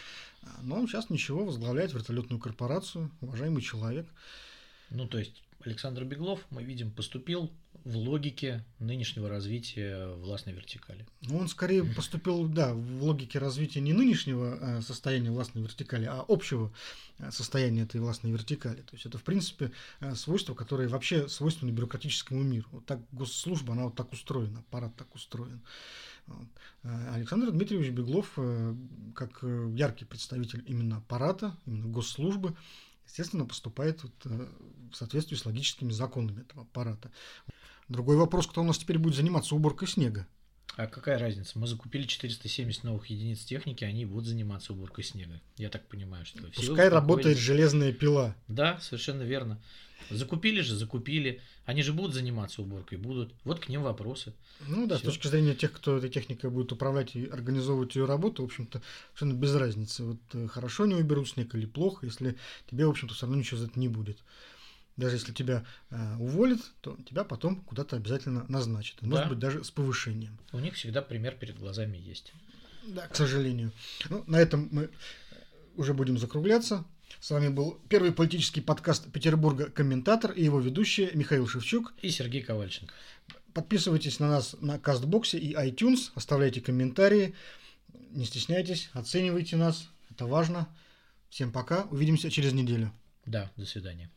Но 0.63 0.77
он 0.77 0.89
сейчас 0.89 1.11
ничего, 1.11 1.45
возглавляет 1.45 1.93
вертолетную 1.93 2.41
корпорацию, 2.41 3.11
уважаемый 3.21 3.63
человек. 3.63 4.07
Ну, 4.91 5.07
то 5.07 5.19
есть 5.19 5.43
Александр 5.65 6.05
Беглов, 6.05 6.47
мы 6.51 6.63
видим, 6.63 6.91
поступил 6.91 7.51
в 7.85 7.97
логике 7.97 8.65
нынешнего 8.79 9.29
развития 9.29 10.09
властной 10.17 10.55
вертикали. 10.55 11.07
Ну, 11.23 11.39
он 11.39 11.49
скорее 11.49 11.85
поступил, 11.85 12.47
да, 12.47 12.75
в 12.75 13.03
логике 13.03 13.39
развития 13.39 13.81
не 13.81 13.93
нынешнего 13.93 14.59
э, 14.61 14.81
состояния 14.83 15.31
властной 15.31 15.63
вертикали, 15.63 16.05
а 16.05 16.25
общего 16.29 16.73
э, 17.19 17.31
состояния 17.31 17.83
этой 17.83 18.01
властной 18.01 18.33
вертикали. 18.33 18.83
То 18.83 18.93
есть 18.93 19.07
это, 19.07 19.19
в 19.19 19.23
принципе, 19.23 19.73
э, 20.01 20.15
свойство, 20.15 20.55
которое 20.55 20.89
вообще 20.89 21.29
свойственно 21.29 21.71
бюрократическому 21.71 22.43
миру. 22.43 22.69
Вот 22.73 22.87
так 22.87 23.01
госслужба, 23.13 23.73
она 23.73 23.85
вот 23.85 23.95
так 23.95 24.13
устроена, 24.13 24.61
аппарат 24.61 24.95
так 24.97 25.15
устроен. 25.15 25.61
Александр 26.83 27.51
Дмитриевич 27.51 27.91
Беглов, 27.91 28.39
как 29.17 29.43
яркий 29.43 30.05
представитель 30.05 30.63
именно 30.67 30.99
аппарата, 30.99 31.57
именно 31.67 31.89
госслужбы, 31.89 32.55
естественно, 33.05 33.47
поступает 33.47 34.05
вот, 34.05 34.13
в 34.25 34.95
соответствии 34.95 35.35
с 35.35 35.45
логическими 35.45 35.91
законами 35.91 36.43
этого 36.43 36.63
аппарата. 36.63 37.11
Другой 37.91 38.17
вопрос, 38.17 38.47
кто 38.47 38.61
у 38.61 38.65
нас 38.65 38.79
теперь 38.79 38.99
будет 38.99 39.17
заниматься 39.17 39.55
уборкой 39.57 39.89
снега. 39.89 40.27
А 40.77 40.87
какая 40.87 41.19
разница? 41.19 41.59
Мы 41.59 41.67
закупили 41.67 42.05
470 42.07 42.85
новых 42.85 43.07
единиц 43.07 43.41
техники, 43.41 43.83
они 43.83 44.05
будут 44.05 44.27
заниматься 44.27 44.73
уборкой 44.73 45.03
снега. 45.03 45.41
Я 45.57 45.71
так 45.71 45.87
понимаю, 45.89 46.25
что 46.25 46.39
Пускай 46.55 46.89
работает 46.89 47.37
железная 47.37 47.93
пила. 47.93 48.37
Да, 48.47 48.79
совершенно 48.81 49.23
верно. 49.23 49.61
Закупили 50.09 50.61
же, 50.61 50.77
закупили. 50.77 51.41
Они 51.67 51.83
же 51.83 51.93
будут 51.93 52.15
заниматься 52.15 52.63
уборкой, 52.63 52.99
будут. 52.99 53.35
Вот 53.43 53.59
к 53.59 53.69
ним 53.69 53.83
вопросы. 53.83 54.35
Ну 54.67 54.87
да, 54.87 54.97
Всё. 54.97 55.11
с 55.11 55.15
точки 55.15 55.27
зрения 55.27 55.55
тех, 55.55 55.73
кто 55.73 55.99
этой 55.99 56.11
техникой 56.11 56.51
будет 56.51 56.73
управлять 56.73 57.15
и 57.17 57.27
организовывать 57.27 57.97
ее 57.97 58.07
работу, 58.07 58.43
в 58.43 58.47
общем-то, 58.47 58.81
совершенно 59.15 59.39
без 59.39 59.55
разницы. 59.55 60.05
Вот 60.05 60.21
э, 60.33 60.47
хорошо 60.47 60.85
они 60.85 60.95
уберут 60.95 61.29
снег 61.29 61.55
или 61.55 61.67
плохо, 61.67 62.07
если 62.07 62.37
тебе, 62.71 62.87
в 62.87 62.91
общем-то, 62.91 63.15
все 63.15 63.27
равно 63.27 63.39
ничего 63.39 63.59
за 63.59 63.67
это 63.67 63.79
не 63.79 63.89
будет. 63.89 64.19
Даже 65.01 65.17
если 65.17 65.33
тебя 65.33 65.65
э, 65.91 66.17
уволят, 66.19 66.61
то 66.83 66.97
тебя 67.09 67.25
потом 67.25 67.63
куда-то 67.63 67.97
обязательно 67.97 68.45
назначат. 68.49 69.01
Может 69.01 69.25
Да. 69.25 69.31
быть, 69.31 69.39
даже 69.39 69.65
с 69.65 69.71
повышением. 69.71 70.39
У 70.53 70.59
них 70.59 70.75
всегда 70.75 71.01
пример 71.01 71.37
перед 71.37 71.59
глазами 71.59 71.97
есть. 71.97 72.35
Да, 72.87 73.09
к 73.09 73.17
сожалению. 73.17 73.73
Ну, 74.11 74.25
на 74.27 74.37
этом 74.37 74.69
мы 74.71 74.91
уже 75.77 75.95
будем 75.95 76.19
закругляться. 76.19 76.85
С 77.19 77.31
вами 77.31 77.49
был 77.49 77.81
первый 77.89 78.13
политический 78.13 78.61
подкаст 78.61 79.11
Петербурга 79.11 79.71
«Комментатор» 79.71 80.33
и 80.33 80.45
его 80.45 80.61
ведущий 80.61 81.11
Михаил 81.15 81.47
Шевчук. 81.49 81.95
И 82.03 82.11
Сергей 82.11 82.43
Ковальченко. 82.43 82.93
Подписывайтесь 83.55 84.21
на 84.21 84.29
нас 84.29 84.55
на 84.61 84.79
Кастбоксе 84.79 85.39
и 85.39 85.55
iTunes, 85.55 86.11
оставляйте 86.15 86.61
комментарии, 86.61 87.35
не 88.11 88.27
стесняйтесь, 88.27 88.91
оценивайте 88.93 89.57
нас, 89.57 89.89
это 90.11 90.27
важно. 90.27 90.69
Всем 91.31 91.53
пока, 91.53 91.85
увидимся 91.91 92.31
через 92.31 92.53
неделю. 92.53 92.93
Да, 93.25 93.51
до 93.57 93.65
свидания. 93.65 94.11